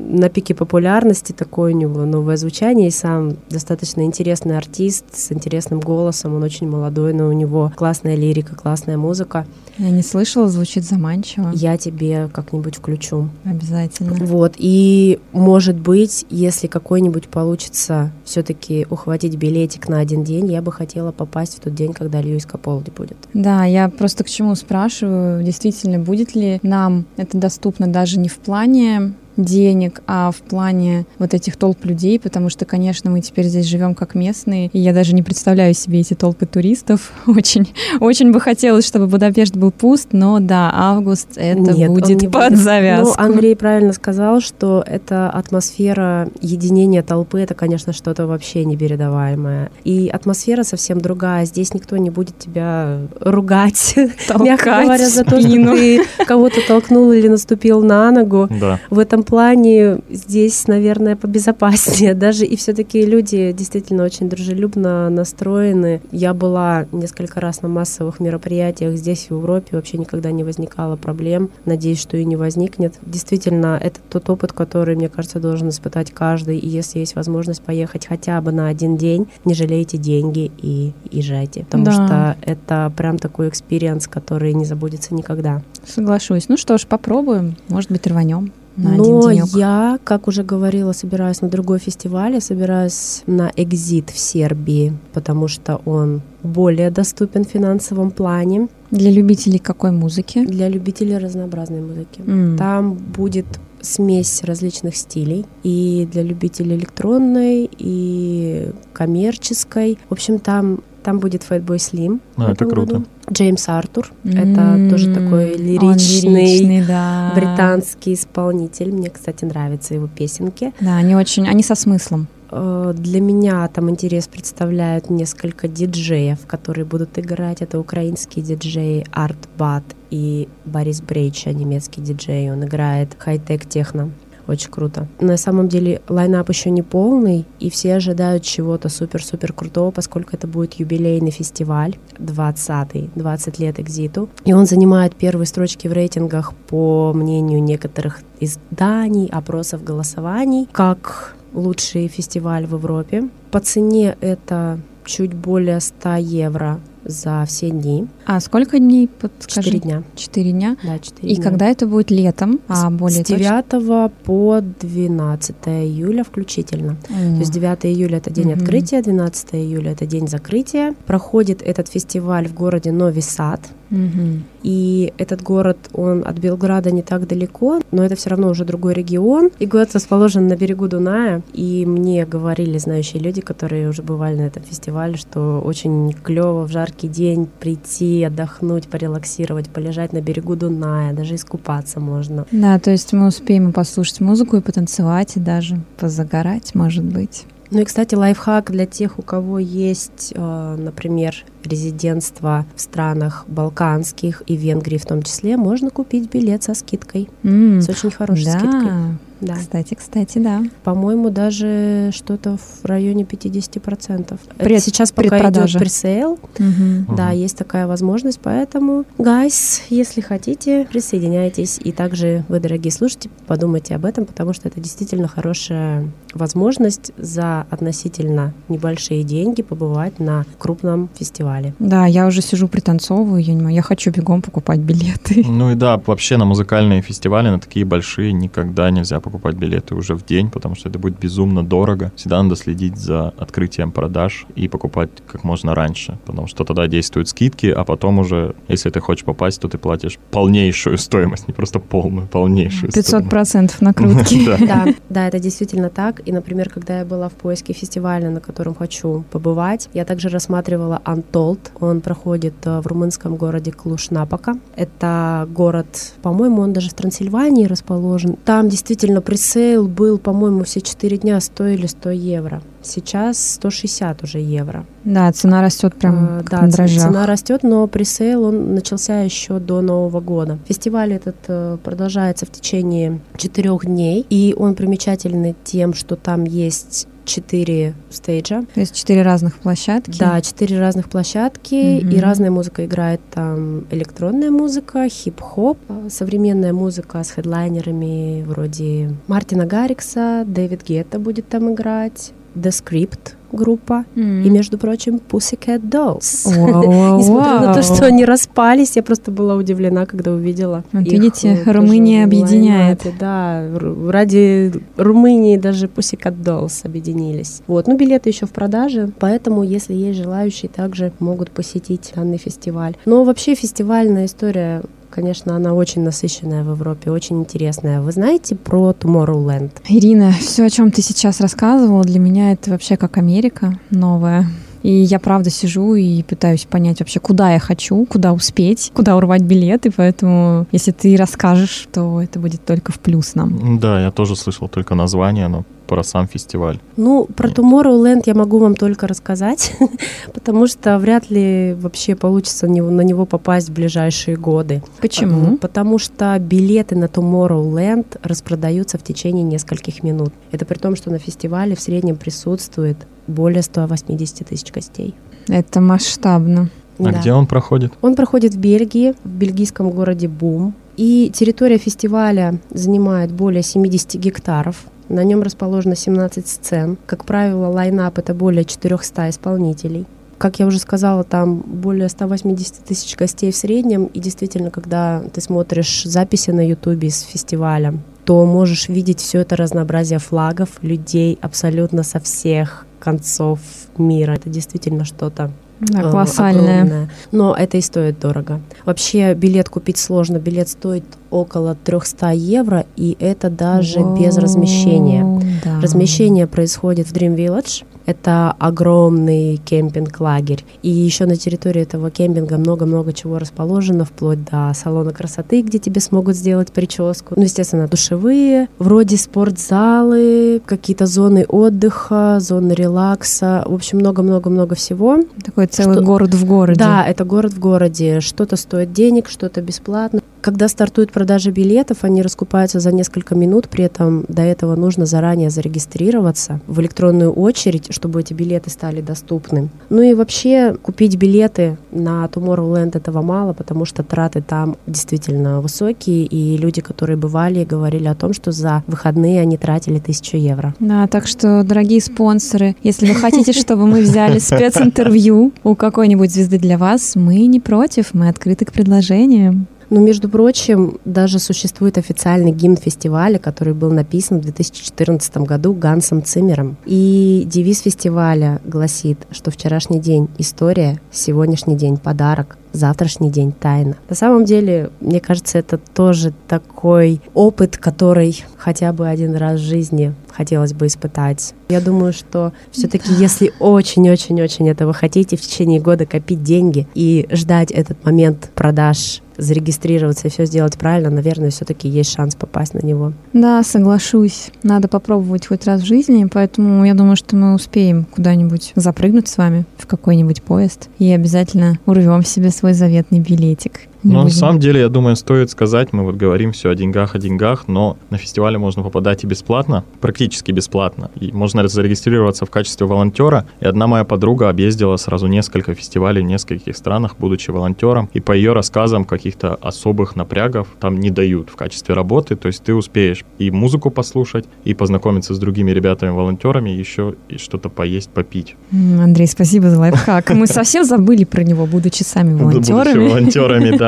на 0.08 0.28
пике 0.28 0.54
популярности, 0.54 1.32
такое 1.32 1.74
у 1.74 1.76
него 1.76 2.04
новое 2.04 2.36
звучание, 2.36 2.88
и 2.88 2.90
сам 2.90 3.36
достаточно 3.50 4.02
интересный 4.02 4.56
артист 4.56 5.04
с 5.12 5.30
интересным 5.32 5.80
голосом, 5.80 6.34
он 6.34 6.42
очень 6.42 6.68
молодой, 6.68 7.12
но 7.12 7.28
у 7.28 7.32
него 7.32 7.72
классная 7.76 8.16
лирика, 8.16 8.56
классная 8.56 8.96
музыка. 8.96 9.46
Я 9.76 9.90
не 9.90 10.02
слышала, 10.02 10.48
звучит 10.48 10.84
заманчиво. 10.84 11.50
Я 11.54 11.76
тебе 11.76 12.28
как-нибудь 12.32 12.76
включу. 12.76 13.28
Обязательно. 13.44 14.14
Вот, 14.24 14.54
и 14.56 15.20
может 15.32 15.76
быть, 15.76 16.26
если 16.30 16.66
какой-нибудь 16.66 17.28
получится 17.28 18.10
все-таки 18.24 18.86
ухватить 18.90 19.36
билетик 19.36 19.88
на 19.88 20.00
один 20.00 20.24
день, 20.24 20.50
я 20.50 20.62
бы 20.62 20.72
хотела 20.72 21.12
попасть 21.12 21.58
в 21.58 21.60
тот 21.60 21.74
день, 21.74 21.92
когда 21.92 22.20
Льюис 22.20 22.46
Каполди 22.46 22.90
будет. 22.90 23.16
Да, 23.34 23.64
я 23.64 23.88
просто 23.88 24.24
к 24.24 24.28
чему 24.28 24.54
спрашиваю, 24.54 25.42
действительно, 25.44 25.98
будет 25.98 26.34
ли 26.34 26.58
нам 26.62 27.04
это 27.16 27.36
доступно 27.36 27.86
даже 27.86 28.18
не 28.18 28.28
в 28.28 28.38
плане 28.38 29.14
денег, 29.38 30.02
а 30.06 30.30
в 30.30 30.36
плане 30.36 31.06
вот 31.18 31.32
этих 31.32 31.56
толп 31.56 31.84
людей, 31.84 32.18
потому 32.20 32.50
что, 32.50 32.64
конечно, 32.64 33.10
мы 33.10 33.20
теперь 33.20 33.46
здесь 33.46 33.66
живем 33.66 33.94
как 33.94 34.14
местные, 34.14 34.68
и 34.72 34.78
я 34.78 34.92
даже 34.92 35.14
не 35.14 35.22
представляю 35.22 35.72
себе 35.74 36.00
эти 36.00 36.14
толпы 36.14 36.44
туристов. 36.44 37.12
Очень, 37.26 37.72
очень 38.00 38.32
бы 38.32 38.40
хотелось, 38.40 38.86
чтобы 38.86 39.06
Будапешт 39.06 39.54
был 39.54 39.70
пуст, 39.70 40.08
но 40.12 40.40
да, 40.40 40.70
август 40.74 41.28
это 41.36 41.72
Нет, 41.72 41.90
будет 41.90 42.20
не 42.20 42.28
под 42.28 42.50
будет. 42.50 42.58
завязку. 42.58 43.14
Ну, 43.16 43.24
Андрей 43.24 43.54
правильно 43.54 43.92
сказал, 43.92 44.40
что 44.40 44.82
эта 44.84 45.30
атмосфера 45.30 46.28
единения 46.40 47.02
толпы, 47.02 47.40
это, 47.40 47.54
конечно, 47.54 47.92
что-то 47.92 48.26
вообще 48.26 48.64
непередаваемое. 48.64 49.70
И 49.84 50.08
атмосфера 50.08 50.64
совсем 50.64 51.00
другая. 51.00 51.44
Здесь 51.44 51.74
никто 51.74 51.96
не 51.96 52.10
будет 52.10 52.38
тебя 52.38 53.02
ругать, 53.20 53.94
мягко 53.96 54.26
Толкать 54.26 54.84
говоря, 54.84 55.08
за 55.08 55.24
то, 55.24 55.40
что 55.40 55.48
ты 55.48 56.04
кого-то 56.26 56.60
толкнул 56.66 57.12
или 57.12 57.28
наступил 57.28 57.82
на 57.82 58.10
ногу. 58.10 58.48
Да. 58.50 58.80
В 58.90 58.98
этом 58.98 59.22
плане 59.28 59.98
здесь, 60.08 60.66
наверное, 60.66 61.14
побезопаснее. 61.14 62.14
Даже 62.26 62.46
и 62.46 62.56
все-таки 62.56 63.04
люди 63.04 63.52
действительно 63.52 64.04
очень 64.04 64.28
дружелюбно 64.28 65.10
настроены. 65.10 66.00
Я 66.10 66.32
была 66.32 66.86
несколько 66.92 67.40
раз 67.40 67.60
на 67.62 67.68
массовых 67.68 68.20
мероприятиях 68.20 68.96
здесь, 68.96 69.26
в 69.26 69.32
Европе, 69.32 69.76
вообще 69.76 69.98
никогда 69.98 70.30
не 70.30 70.44
возникало 70.44 70.96
проблем. 70.96 71.50
Надеюсь, 71.66 72.00
что 72.00 72.16
и 72.16 72.24
не 72.24 72.36
возникнет. 72.36 72.94
Действительно, 73.02 73.78
это 73.82 74.00
тот 74.08 74.30
опыт, 74.30 74.52
который, 74.52 74.96
мне 74.96 75.10
кажется, 75.10 75.40
должен 75.40 75.68
испытать 75.68 76.10
каждый. 76.10 76.58
И 76.58 76.66
если 76.66 77.00
есть 77.00 77.14
возможность 77.14 77.62
поехать 77.62 78.06
хотя 78.06 78.40
бы 78.40 78.50
на 78.50 78.68
один 78.68 78.96
день, 78.96 79.28
не 79.44 79.52
жалейте 79.54 79.98
деньги 79.98 80.50
и 80.62 80.92
езжайте. 81.10 81.64
Потому 81.64 81.84
Да. 81.84 81.92
что 81.92 82.36
это 82.50 82.90
прям 82.96 83.18
такой 83.18 83.50
experience, 83.50 84.08
который 84.08 84.54
не 84.54 84.64
забудется 84.64 85.14
никогда. 85.14 85.62
Соглашусь. 85.84 86.48
Ну 86.48 86.56
что 86.56 86.78
ж, 86.78 86.86
попробуем. 86.86 87.56
Может 87.68 87.90
быть, 87.90 88.06
рванем 88.06 88.52
на 88.78 88.92
Но 88.96 89.18
один 89.26 89.38
денек. 89.38 89.56
я, 89.56 89.98
как 90.04 90.28
уже 90.28 90.42
говорила, 90.44 90.92
собираюсь 90.92 91.40
на 91.42 91.48
другой 91.48 91.78
фестиваль. 91.78 92.34
Я 92.34 92.40
собираюсь 92.40 93.22
на 93.26 93.50
Экзит 93.56 94.10
в 94.10 94.18
Сербии, 94.18 94.92
потому 95.12 95.48
что 95.48 95.80
он 95.84 96.22
более 96.42 96.90
доступен 96.90 97.44
в 97.44 97.48
финансовом 97.48 98.10
плане 98.12 98.68
Для 98.90 99.10
любителей 99.10 99.58
какой 99.58 99.90
музыки? 99.90 100.44
для 100.46 100.68
любителей 100.68 101.18
разнообразной 101.18 101.80
музыки. 101.80 102.20
М. 102.26 102.56
Там 102.56 102.94
будет 102.94 103.46
смесь 103.80 104.42
различных 104.44 104.96
стилей 104.96 105.44
и 105.62 106.08
для 106.12 106.22
любителей 106.22 106.76
электронной, 106.76 107.68
и 107.78 108.70
коммерческой. 108.92 109.98
В 110.08 110.12
общем, 110.12 110.38
там 110.38 110.80
там 111.02 111.20
будет 111.20 111.42
Fatboy 111.48 111.76
Slim. 111.76 112.20
А, 112.36 112.52
это 112.52 112.64
круто. 112.66 112.92
году. 112.94 113.04
Джеймс 113.32 113.68
Артур. 113.68 114.10
Это 114.24 114.60
М, 114.60 114.90
тоже 114.90 115.12
такой 115.12 115.54
он 115.54 115.60
лиричный, 115.60 116.44
лиричный, 116.58 116.84
да. 116.86 117.32
британский 117.34 118.14
исполнитель. 118.14 118.92
Мне, 118.92 119.10
кстати, 119.10 119.44
нравятся 119.44 119.94
его 119.94 120.06
песенки. 120.08 120.72
Да, 120.80 120.96
они 120.96 121.14
очень, 121.14 121.48
они 121.48 121.62
со 121.62 121.74
смыслом. 121.74 122.26
Э, 122.50 122.94
Для 122.96 123.20
меня 123.20 123.68
там 123.68 123.90
интерес 123.90 124.26
представляют 124.26 125.10
несколько 125.10 125.68
диджеев, 125.68 126.38
которые 126.46 126.84
будут 126.86 127.18
играть. 127.18 127.60
Это 127.62 127.78
украинские 127.78 128.44
диджеи 128.44 129.04
Арт 129.12 129.48
Бат 129.58 129.84
и 130.10 130.48
Борис 130.64 131.02
Брейча, 131.02 131.52
немецкий 131.52 132.00
диджей. 132.00 132.50
Он 132.50 132.64
играет 132.64 133.16
хай-тек 133.18 133.66
техно. 133.68 134.10
Очень 134.48 134.70
круто. 134.70 135.06
На 135.20 135.36
самом 135.36 135.68
деле 135.68 136.00
лайнап 136.08 136.48
еще 136.48 136.70
не 136.70 136.82
полный, 136.82 137.44
и 137.60 137.68
все 137.68 137.96
ожидают 137.96 138.42
чего-то 138.42 138.88
супер-супер 138.88 139.52
крутого, 139.52 139.90
поскольку 139.90 140.30
это 140.32 140.46
будет 140.46 140.74
юбилейный 140.74 141.30
фестиваль, 141.30 141.96
20-й, 142.18 143.10
20 143.14 143.58
лет 143.58 143.78
Экзиту. 143.78 144.30
И 144.46 144.54
он 144.54 144.64
занимает 144.64 145.14
первые 145.14 145.46
строчки 145.46 145.86
в 145.86 145.92
рейтингах 145.92 146.54
по 146.68 147.12
мнению 147.12 147.62
некоторых 147.62 148.20
изданий, 148.40 149.28
опросов, 149.28 149.84
голосований, 149.84 150.66
как 150.72 151.36
лучший 151.52 152.08
фестиваль 152.08 152.66
в 152.66 152.72
Европе. 152.72 153.28
По 153.50 153.60
цене 153.60 154.16
это 154.22 154.80
чуть 155.04 155.34
более 155.34 155.80
100 155.80 156.16
евро 156.16 156.80
за 157.08 157.44
все 157.46 157.70
дни. 157.70 158.06
А 158.26 158.38
сколько 158.40 158.78
дней? 158.78 159.08
Подскажи. 159.08 159.70
Четыре 159.70 159.80
дня. 159.80 160.02
Четыре 160.14 160.52
дня. 160.52 160.76
Да, 160.84 160.98
4 160.98 161.32
И 161.32 161.36
когда 161.40 161.66
это 161.66 161.86
будет 161.86 162.10
летом? 162.10 162.60
А 162.68 162.90
более 162.90 163.24
С 163.24 163.26
9 163.26 164.12
по 164.24 164.60
12 164.60 165.54
июля 165.66 166.22
включительно. 166.22 166.96
точно? 167.02 167.16
То 167.34 167.38
есть 167.40 167.52
9 167.52 167.86
июля 167.86 168.18
это 168.18 168.30
день 168.30 168.50
Мгм. 168.52 168.58
открытия, 168.60 169.02
12 169.02 169.54
июля 169.54 169.92
это 169.92 170.06
день 170.06 170.28
закрытия. 170.28 170.94
Проходит 171.06 171.62
этот 171.62 171.88
фестиваль 171.88 172.46
в 172.46 172.54
городе 172.54 172.92
Нови 172.92 173.20
Сад. 173.20 173.60
Мгм. 173.90 174.44
И 174.62 175.14
этот 175.16 175.42
город, 175.42 175.78
он 175.94 176.22
от 176.26 176.38
Белграда 176.38 176.90
не 176.90 177.00
так 177.02 177.26
далеко, 177.26 177.80
но 177.90 178.04
это 178.04 178.16
все 178.16 178.28
равно 178.30 178.50
уже 178.50 178.66
другой 178.66 178.92
регион. 178.92 179.48
И 179.58 179.64
город 179.66 179.90
расположен 179.94 180.46
на 180.46 180.56
берегу 180.56 180.88
Дуная. 180.88 181.42
И 181.54 181.86
мне 181.86 182.26
говорили 182.26 182.76
знающие 182.76 183.22
люди, 183.22 183.40
которые 183.40 183.88
уже 183.88 184.02
бывали 184.02 184.36
на 184.36 184.42
этом 184.42 184.62
фестивале, 184.62 185.16
что 185.16 185.62
очень 185.64 186.12
клево 186.12 186.64
в 186.66 186.70
жаркий 186.70 186.97
день 187.06 187.48
прийти, 187.60 188.24
отдохнуть, 188.24 188.88
порелаксировать, 188.88 189.68
полежать 189.68 190.12
на 190.12 190.20
берегу 190.20 190.56
Дуная, 190.56 191.12
даже 191.12 191.36
искупаться 191.36 192.00
можно. 192.00 192.46
Да, 192.50 192.78
то 192.78 192.90
есть 192.90 193.12
мы 193.12 193.28
успеем 193.28 193.70
и 193.70 193.72
послушать 193.72 194.20
музыку, 194.20 194.56
и 194.56 194.60
потанцевать, 194.60 195.36
и 195.36 195.40
даже 195.40 195.80
позагорать, 195.98 196.74
может 196.74 197.04
быть. 197.04 197.46
Ну 197.70 197.80
и, 197.80 197.84
кстати, 197.84 198.14
лайфхак 198.14 198.70
для 198.70 198.86
тех, 198.86 199.18
у 199.18 199.22
кого 199.22 199.58
есть, 199.58 200.32
э, 200.34 200.76
например, 200.78 201.44
резидентство 201.64 202.64
в 202.74 202.80
странах 202.80 203.44
балканских 203.46 204.42
и 204.46 204.56
Венгрии 204.56 204.96
в 204.96 205.04
том 205.04 205.22
числе, 205.22 205.58
можно 205.58 205.90
купить 205.90 206.30
билет 206.32 206.62
со 206.62 206.72
скидкой. 206.72 207.28
М, 207.42 207.82
С 207.82 207.88
очень 207.90 208.10
хорошей 208.10 208.46
да. 208.46 208.58
скидкой. 208.58 208.92
Да. 209.40 209.54
Кстати, 209.54 209.94
кстати, 209.94 210.38
да. 210.38 210.62
По-моему, 210.84 211.30
даже 211.30 212.10
что-то 212.12 212.56
в 212.56 212.84
районе 212.84 213.24
50%. 213.24 214.40
Это 214.48 214.64
Пред- 214.64 214.82
сейчас 214.82 215.12
пока 215.12 215.28
идет 215.28 215.30
предпродажа. 215.42 215.78
пресейл. 215.78 216.38
Мгм. 216.58 217.06
Да, 217.16 217.28
Мгм. 217.28 217.36
есть 217.38 217.56
такая 217.56 217.86
возможность, 217.86 218.40
поэтому, 218.42 219.04
guys, 219.16 219.82
если 219.90 220.20
хотите, 220.20 220.86
присоединяйтесь. 220.90 221.78
И 221.82 221.92
также 221.92 222.44
вы, 222.48 222.58
дорогие 222.60 222.90
слушатели, 222.92 223.30
подумайте 223.46 223.94
об 223.94 224.04
этом, 224.04 224.26
потому 224.26 224.52
что 224.52 224.68
это 224.68 224.80
действительно 224.80 225.28
хорошая 225.28 226.08
возможность 226.34 227.12
за 227.16 227.66
относительно 227.70 228.52
небольшие 228.68 229.22
деньги 229.22 229.62
побывать 229.62 230.18
на 230.18 230.44
крупном 230.58 231.08
фестивале. 231.18 231.74
Да, 231.78 232.06
я 232.06 232.26
уже 232.26 232.42
сижу, 232.42 232.68
пританцовываю, 232.68 233.42
я 233.42 233.54
не 233.54 233.62
могу. 233.62 233.74
Я 233.74 233.82
хочу 233.82 234.10
бегом 234.10 234.42
покупать 234.42 234.80
билеты. 234.80 235.44
Ну 235.58 235.72
и 235.72 235.74
да, 235.74 236.00
вообще 236.06 236.36
на 236.36 236.44
музыкальные 236.44 237.02
фестивали, 237.02 237.48
на 237.48 237.58
такие 237.58 237.84
большие, 237.84 238.32
никогда 238.32 238.90
нельзя 238.90 239.18
покупать 239.18 239.56
билеты 239.56 239.96
уже 239.96 240.14
в 240.14 240.24
день, 240.24 240.50
потому 240.50 240.76
что 240.76 240.88
это 240.88 240.98
будет 241.00 241.18
безумно 241.18 241.66
дорого. 241.66 242.12
Всегда 242.14 242.40
надо 242.42 242.54
следить 242.54 242.96
за 242.96 243.30
открытием 243.30 243.90
продаж 243.90 244.46
и 244.54 244.68
покупать 244.68 245.10
как 245.26 245.42
можно 245.42 245.74
раньше, 245.74 246.18
потому 246.26 246.46
что 246.46 246.64
тогда 246.64 246.86
действуют 246.86 247.28
скидки, 247.28 247.66
а 247.66 247.84
потом 247.84 248.20
уже, 248.20 248.54
если 248.68 248.90
ты 248.90 249.00
хочешь 249.00 249.24
попасть, 249.24 249.60
то 249.60 249.68
ты 249.68 249.78
платишь 249.78 250.18
полнейшую 250.30 250.96
стоимость, 250.98 251.48
не 251.48 251.54
просто 251.54 251.80
полную, 251.80 252.28
полнейшую 252.28 252.92
500 252.92 253.28
процентов 253.28 253.80
накрутки. 253.80 254.48
Да. 254.48 254.56
Да, 254.58 254.86
да, 255.08 255.28
это 255.28 255.38
действительно 255.38 255.90
так. 255.90 256.17
И, 256.24 256.32
например, 256.32 256.70
когда 256.70 256.98
я 256.98 257.04
была 257.04 257.28
в 257.28 257.32
поиске 257.32 257.72
фестиваля, 257.72 258.30
на 258.30 258.40
котором 258.40 258.74
хочу 258.74 259.24
побывать, 259.30 259.88
я 259.94 260.04
также 260.04 260.28
рассматривала 260.28 261.00
Untold. 261.04 261.58
Он 261.80 262.00
проходит 262.00 262.54
э, 262.64 262.80
в 262.80 262.86
румынском 262.86 263.36
городе 263.36 263.70
Клуш-Напока. 263.70 264.58
Это 264.76 265.48
город, 265.50 266.14
по-моему, 266.22 266.62
он 266.62 266.72
даже 266.72 266.90
в 266.90 266.94
Трансильвании 266.94 267.66
расположен. 267.66 268.36
Там 268.44 268.68
действительно 268.68 269.20
пресейл 269.20 269.88
был, 269.88 270.18
по-моему, 270.18 270.64
все 270.64 270.80
4 270.80 271.18
дня 271.18 271.40
стоили 271.40 271.86
100 271.86 272.10
евро. 272.10 272.62
Сейчас 272.82 273.54
160 273.54 274.22
уже 274.22 274.38
евро. 274.38 274.84
Да, 275.04 275.30
цена 275.32 275.62
растет 275.62 275.94
прям 275.94 276.38
Э, 276.40 276.42
да, 276.50 276.62
на 276.62 276.68
дрожжах. 276.70 277.02
цена 277.02 277.26
растет, 277.26 277.62
но 277.62 277.86
пресейл 277.86 278.44
он 278.44 278.74
начался 278.74 279.22
еще 279.22 279.58
до 279.58 279.80
Нового 279.80 280.20
года. 280.20 280.58
Фестиваль 280.68 281.12
этот 281.12 281.36
э, 281.48 281.78
продолжается 281.82 282.46
в 282.46 282.50
течение 282.50 283.20
четырех 283.36 283.84
дней, 283.86 284.24
и 284.30 284.54
он 284.58 284.74
примечательный 284.74 285.54
тем, 285.64 285.94
что 285.94 286.16
там 286.16 286.44
есть 286.44 287.06
четыре 287.24 287.92
стейджа. 288.08 288.62
То 288.72 288.80
есть 288.80 288.94
четыре 288.94 289.20
разных 289.20 289.58
площадки. 289.58 290.18
Да, 290.18 290.40
четыре 290.40 290.80
разных 290.80 291.10
площадки, 291.10 292.00
Мгм. 292.02 292.08
и 292.10 292.20
разная 292.20 292.50
музыка 292.50 292.86
играет 292.86 293.20
там 293.30 293.80
электронная 293.90 294.50
музыка, 294.50 295.06
хип-хоп, 295.10 295.76
э, 295.88 296.08
современная 296.10 296.72
музыка 296.72 297.22
с 297.22 297.30
хедлайнерами 297.30 298.44
вроде 298.46 299.10
Мартина 299.26 299.66
Гаррикса, 299.66 300.44
Дэвид 300.46 300.82
Гетта 300.88 301.18
будет 301.18 301.48
там 301.48 301.74
играть, 301.74 302.32
The 302.60 302.70
Script 302.70 303.34
группа, 303.52 304.04
М. 304.14 304.42
и, 304.42 304.50
между 304.50 304.78
прочим, 304.78 305.20
Pussycat 305.30 305.80
Dolls. 305.80 306.44
Вау, 306.44 307.18
Несмотря 307.18 307.60
на 307.60 307.74
то, 307.74 307.82
что 307.82 308.06
они 308.06 308.24
распались, 308.24 308.96
я 308.96 309.02
просто 309.02 309.30
была 309.30 309.54
удивлена, 309.56 310.06
когда 310.06 310.32
увидела. 310.32 310.84
Вот 310.92 311.02
их, 311.02 311.12
видите, 311.12 311.58
э, 311.64 311.72
Румыния 311.72 312.24
объединяет. 312.24 313.06
Да, 313.18 313.64
ради 314.08 314.72
Румынии 314.96 315.56
даже 315.56 315.86
Pussycat 315.86 316.36
Dolls 316.42 316.84
объединились. 316.84 317.62
Вот, 317.66 317.86
ну 317.86 317.96
билеты 317.96 318.30
еще 318.30 318.46
в 318.46 318.50
продаже, 318.50 319.10
поэтому, 319.18 319.62
если 319.62 319.94
есть 319.94 320.18
желающие, 320.18 320.68
также 320.68 321.12
могут 321.18 321.50
посетить 321.50 322.12
данный 322.14 322.38
фестиваль. 322.38 322.96
Но 323.06 323.24
вообще 323.24 323.54
фестивальная 323.54 324.26
история 324.26 324.82
конечно, 325.18 325.56
она 325.56 325.74
очень 325.74 326.02
насыщенная 326.02 326.62
в 326.62 326.70
Европе, 326.70 327.10
очень 327.10 327.40
интересная. 327.40 328.00
Вы 328.00 328.12
знаете 328.12 328.54
про 328.54 328.92
Tomorrowland? 328.92 329.72
Ирина, 329.88 330.30
все, 330.30 330.64
о 330.64 330.70
чем 330.70 330.92
ты 330.92 331.02
сейчас 331.02 331.40
рассказывала, 331.40 332.04
для 332.04 332.20
меня 332.20 332.52
это 332.52 332.70
вообще 332.70 332.96
как 332.96 333.18
Америка 333.18 333.76
новая. 333.90 334.46
И 334.82 334.90
я 334.90 335.18
правда 335.18 335.50
сижу 335.50 335.94
и 335.94 336.22
пытаюсь 336.22 336.64
понять 336.64 337.00
вообще, 337.00 337.20
куда 337.20 337.52
я 337.52 337.58
хочу, 337.58 338.04
куда 338.06 338.32
успеть, 338.32 338.90
куда 338.94 339.16
урвать 339.16 339.42
билеты. 339.42 339.90
Поэтому, 339.94 340.66
если 340.72 340.92
ты 340.92 341.16
расскажешь, 341.16 341.88
то 341.92 342.20
это 342.20 342.38
будет 342.38 342.64
только 342.64 342.92
в 342.92 342.98
плюс 342.98 343.34
нам. 343.34 343.78
Да, 343.78 344.00
я 344.00 344.10
тоже 344.10 344.36
слышал 344.36 344.68
только 344.68 344.94
название, 344.94 345.48
но 345.48 345.64
про 345.88 346.04
сам 346.04 346.28
фестиваль? 346.28 346.78
Ну, 346.96 347.24
про 347.24 347.48
Tomorrowland 347.48 348.22
я 348.26 348.34
могу 348.34 348.58
вам 348.58 348.74
только 348.74 349.08
рассказать, 349.08 349.74
потому 350.34 350.66
что 350.66 350.98
вряд 350.98 351.30
ли 351.30 351.74
вообще 351.80 352.14
получится 352.14 352.68
на 352.68 353.00
него 353.00 353.24
попасть 353.24 353.70
в 353.70 353.72
ближайшие 353.72 354.36
годы. 354.36 354.82
Почему? 355.00 355.56
Потому 355.56 355.98
что 355.98 356.38
билеты 356.38 356.94
на 356.94 357.06
Tomorrowland 357.06 358.18
распродаются 358.22 358.98
в 358.98 359.02
течение 359.02 359.42
нескольких 359.42 360.02
минут. 360.02 360.32
Это 360.52 360.64
при 360.66 360.78
том, 360.78 360.94
что 360.94 361.10
на 361.10 361.18
фестивале 361.18 361.74
в 361.74 361.80
среднем 361.80 362.16
присутствует 362.16 362.98
более 363.28 363.62
180 363.62 364.48
тысяч 364.48 364.72
гостей. 364.72 365.14
Это 365.48 365.80
масштабно. 365.80 366.70
А 366.98 367.04
да. 367.04 367.20
где 367.20 367.32
он 367.32 367.46
проходит? 367.46 367.92
Он 368.02 368.16
проходит 368.16 368.54
в 368.54 368.58
Бельгии, 368.58 369.14
в 369.22 369.28
бельгийском 369.28 369.90
городе 369.90 370.28
Бум. 370.28 370.74
И 370.96 371.30
территория 371.32 371.78
фестиваля 371.78 372.58
занимает 372.70 373.30
более 373.30 373.62
70 373.62 374.14
гектаров. 374.16 374.76
На 375.08 375.22
нем 375.22 375.42
расположено 375.42 375.94
17 375.94 376.46
сцен. 376.46 376.98
Как 377.06 377.24
правило, 377.24 377.68
лайнап— 377.68 378.18
это 378.20 378.34
более 378.34 378.64
400 378.64 379.30
исполнителей. 379.30 380.06
Как 380.38 380.58
я 380.58 380.66
уже 380.66 380.78
сказала, 380.78 381.24
там 381.24 381.60
более 381.60 382.08
180 382.08 382.84
тысяч 382.84 383.16
гостей 383.16 383.50
в 383.52 383.56
среднем. 383.56 384.06
И 384.06 384.20
действительно, 384.20 384.70
когда 384.70 385.22
ты 385.32 385.40
смотришь 385.40 386.04
записи 386.04 386.50
на 386.50 386.66
Ютубе 386.66 387.10
с 387.10 387.22
фестиваля, 387.22 387.94
то 388.24 388.44
можешь 388.44 388.88
видеть 388.88 389.20
все 389.20 389.40
это 389.40 389.56
разнообразие 389.56 390.18
флагов, 390.18 390.68
людей 390.82 391.38
абсолютно 391.40 392.02
со 392.02 392.20
всех 392.20 392.86
концов 392.98 393.60
мира. 393.96 394.32
Это 394.32 394.48
действительно 394.48 395.04
что-то 395.04 395.50
да, 395.80 396.00
э, 396.00 396.10
колоссальная. 396.10 396.82
Огромная. 396.82 397.10
Но 397.32 397.54
это 397.54 397.76
и 397.76 397.80
стоит 397.80 398.18
дорого. 398.18 398.60
Вообще 398.84 399.34
билет 399.34 399.68
купить 399.68 399.98
сложно. 399.98 400.38
Билет 400.38 400.68
стоит 400.68 401.04
около 401.30 401.74
300 401.74 402.30
евро, 402.32 402.86
и 402.96 403.16
это 403.20 403.50
даже 403.50 404.00
Воу, 404.00 404.18
без 404.18 404.36
размещения. 404.38 405.40
Да. 405.64 405.80
Размещение 405.80 406.46
происходит 406.46 407.08
в 407.08 407.12
Dream 407.12 407.36
Village. 407.36 407.84
Это 408.08 408.54
огромный 408.58 409.58
кемпинг-лагерь. 409.58 410.64
И 410.80 410.88
еще 410.88 411.26
на 411.26 411.36
территории 411.36 411.82
этого 411.82 412.10
кемпинга 412.10 412.56
много-много 412.56 413.12
чего 413.12 413.38
расположено, 413.38 414.06
вплоть 414.06 414.42
до 414.46 414.72
салона 414.74 415.12
красоты, 415.12 415.60
где 415.60 415.78
тебе 415.78 416.00
смогут 416.00 416.34
сделать 416.34 416.72
прическу. 416.72 417.34
Ну, 417.36 417.42
естественно, 417.42 417.86
душевые, 417.86 418.70
вроде 418.78 419.18
спортзалы, 419.18 420.62
какие-то 420.64 421.04
зоны 421.04 421.44
отдыха, 421.46 422.38
зоны 422.40 422.72
релакса. 422.72 423.62
В 423.66 423.74
общем, 423.74 423.98
много-много-много 423.98 424.74
всего. 424.74 425.18
Такой 425.44 425.66
целый 425.66 425.96
что... 425.96 426.02
город 426.02 426.34
в 426.34 426.46
городе. 426.46 426.78
Да, 426.78 427.06
это 427.06 427.26
город 427.26 427.52
в 427.52 427.58
городе. 427.58 428.20
Что-то 428.20 428.56
стоит 428.56 428.90
денег, 428.90 429.28
что-то 429.28 429.60
бесплатно. 429.60 430.22
Когда 430.40 430.68
стартует 430.68 431.12
продажа 431.12 431.50
билетов, 431.50 431.98
они 432.02 432.22
раскупаются 432.22 432.80
за 432.80 432.92
несколько 432.92 433.34
минут, 433.34 433.68
при 433.68 433.84
этом 433.84 434.24
до 434.28 434.42
этого 434.42 434.76
нужно 434.76 435.06
заранее 435.06 435.50
зарегистрироваться 435.50 436.60
в 436.66 436.80
электронную 436.80 437.32
очередь, 437.32 437.92
чтобы 437.92 438.20
эти 438.20 438.34
билеты 438.34 438.70
стали 438.70 439.00
доступны. 439.00 439.68
Ну 439.90 440.02
и 440.02 440.14
вообще 440.14 440.76
купить 440.80 441.16
билеты 441.16 441.78
на 441.90 442.24
Tomorrowland 442.26 442.96
этого 442.96 443.22
мало, 443.22 443.52
потому 443.52 443.84
что 443.84 444.02
траты 444.02 444.42
там 444.42 444.76
действительно 444.86 445.60
высокие, 445.60 446.24
и 446.24 446.56
люди, 446.56 446.80
которые 446.80 447.16
бывали, 447.16 447.64
говорили 447.64 448.06
о 448.06 448.14
том, 448.14 448.32
что 448.32 448.52
за 448.52 448.84
выходные 448.86 449.40
они 449.40 449.56
тратили 449.56 449.98
тысячу 449.98 450.36
евро. 450.36 450.74
Да, 450.80 451.06
так 451.06 451.26
что, 451.26 451.62
дорогие 451.64 452.00
спонсоры, 452.00 452.76
если 452.82 453.06
вы 453.06 453.14
хотите, 453.14 453.52
чтобы 453.52 453.86
мы 453.86 454.02
взяли 454.02 454.38
специнтервью 454.38 455.52
у 455.64 455.74
какой-нибудь 455.74 456.32
звезды 456.32 456.58
для 456.58 456.78
вас, 456.78 457.16
мы 457.16 457.46
не 457.46 457.60
против, 457.60 458.14
мы 458.14 458.28
открыты 458.28 458.64
к 458.64 458.72
предложениям. 458.72 459.66
Но, 459.90 460.00
между 460.00 460.28
прочим, 460.28 460.98
даже 461.04 461.38
существует 461.38 461.98
официальный 461.98 462.52
гимн 462.52 462.76
фестиваля, 462.76 463.38
который 463.38 463.74
был 463.74 463.90
написан 463.90 464.38
в 464.38 464.42
2014 464.42 465.38
году 465.38 465.72
Гансом 465.72 466.22
Циммером. 466.22 466.76
И 466.84 467.44
девиз 467.46 467.80
фестиваля 467.80 468.60
гласит, 468.64 469.18
что 469.30 469.50
вчерашний 469.50 470.00
день— 470.00 470.28
история, 470.38 471.00
сегодняшний 471.10 471.76
день— 471.76 471.96
подарок, 472.02 472.58
завтрашний 472.72 473.30
день 473.30 473.52
тайна. 473.52 473.96
На 474.08 474.14
самом 474.14 474.44
деле, 474.44 474.90
мне 475.00 475.20
кажется, 475.20 475.58
это 475.58 475.78
тоже 475.78 476.34
такой 476.46 477.20
опыт, 477.32 477.78
который 477.78 478.44
хотя 478.56 478.92
бы 478.92 479.08
один 479.08 479.34
раз 479.34 479.60
в 479.60 479.64
жизни 479.64 480.14
хотелось 480.30 480.74
бы 480.74 480.86
испытать. 480.86 481.54
Я 481.70 481.80
думаю, 481.80 482.12
что 482.12 482.52
все-таки, 482.70 483.08
да. 483.08 483.16
если 483.20 483.52
очень-очень-очень 483.58 484.68
этого 484.68 484.92
хотите, 484.92 485.36
в 485.36 485.40
течение 485.40 485.80
года 485.80 486.06
копить 486.06 486.42
деньги 486.42 486.86
и 486.94 487.26
ждать 487.30 487.70
этот 487.70 488.04
момент 488.04 488.50
продаж 488.54 489.22
зарегистрироваться 489.38 490.28
и 490.28 490.30
все 490.30 490.44
сделать 490.44 490.76
правильно, 490.76 491.10
наверное, 491.10 491.50
все-таки 491.50 491.88
есть 491.88 492.12
шанс 492.12 492.34
попасть 492.34 492.74
на 492.74 492.84
него. 492.84 493.12
Да, 493.32 493.62
соглашусь. 493.62 494.50
Надо 494.62 494.88
попробовать 494.88 495.46
хоть 495.46 495.64
раз 495.66 495.82
в 495.82 495.86
жизни, 495.86 496.26
поэтому 496.30 496.84
я 496.84 496.94
думаю, 496.94 497.16
что 497.16 497.36
мы 497.36 497.54
успеем 497.54 498.04
куда-нибудь 498.04 498.72
запрыгнуть 498.74 499.28
с 499.28 499.38
вами 499.38 499.64
в 499.76 499.86
какой-нибудь 499.86 500.42
поезд 500.42 500.88
и 500.98 501.10
обязательно 501.10 501.78
урвем 501.86 502.22
себе 502.24 502.50
свой 502.50 502.74
заветный 502.74 503.20
билетик. 503.20 503.87
Но 504.02 504.22
на 504.22 504.30
самом 504.30 504.60
деле, 504.60 504.80
я 504.80 504.88
думаю, 504.88 505.16
стоит 505.16 505.50
сказать, 505.50 505.92
мы 505.92 506.04
вот 506.04 506.16
говорим 506.16 506.52
все 506.52 506.70
о 506.70 506.74
деньгах, 506.74 507.14
о 507.14 507.18
деньгах, 507.18 507.66
но 507.66 507.96
на 508.10 508.18
фестивале 508.18 508.58
можно 508.58 508.82
попадать 508.82 509.24
и 509.24 509.26
бесплатно, 509.26 509.84
практически 510.00 510.52
бесплатно. 510.52 511.10
И 511.20 511.32
можно 511.32 511.66
зарегистрироваться 511.66 512.46
в 512.46 512.50
качестве 512.50 512.86
волонтера. 512.86 513.46
И 513.60 513.66
одна 513.66 513.86
моя 513.86 514.04
подруга 514.04 514.48
объездила 514.48 514.96
сразу 514.96 515.26
несколько 515.26 515.74
фестивалей 515.74 516.22
в 516.22 516.26
нескольких 516.26 516.76
странах, 516.76 517.16
будучи 517.18 517.50
волонтером. 517.50 518.08
И 518.12 518.20
по 518.20 518.32
ее 518.32 518.52
рассказам 518.52 519.04
каких-то 519.04 519.54
особых 519.54 520.16
напрягов 520.16 520.68
там 520.80 520.98
не 520.98 521.10
дают 521.10 521.50
в 521.50 521.56
качестве 521.56 521.94
работы. 521.94 522.36
То 522.36 522.46
есть 522.46 522.62
ты 522.62 522.74
успеешь 522.74 523.24
и 523.38 523.50
музыку 523.50 523.90
послушать, 523.90 524.44
и 524.64 524.74
познакомиться 524.74 525.34
с 525.34 525.38
другими 525.38 525.72
ребятами-волонтерами, 525.72 526.70
еще 526.70 527.14
и 527.28 527.38
что-то 527.38 527.68
поесть, 527.68 528.10
попить. 528.10 528.56
Андрей, 528.72 529.26
спасибо 529.26 529.70
за 529.70 529.78
лайфхак. 529.78 530.30
Мы 530.30 530.46
совсем 530.46 530.84
забыли 530.84 531.24
про 531.24 531.42
него, 531.42 531.66
будучи 531.66 532.02
сами 532.02 532.34
волонтерами. 532.34 532.98
Будучи 532.98 533.12
волонтерами, 533.12 533.76
да. 533.78 533.87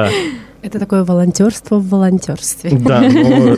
Это 0.62 0.78
такое 0.78 1.04
волонтерство 1.04 1.78
в 1.78 1.88
волонтерстве. 1.88 2.70
Да, 2.72 3.00
но 3.12 3.56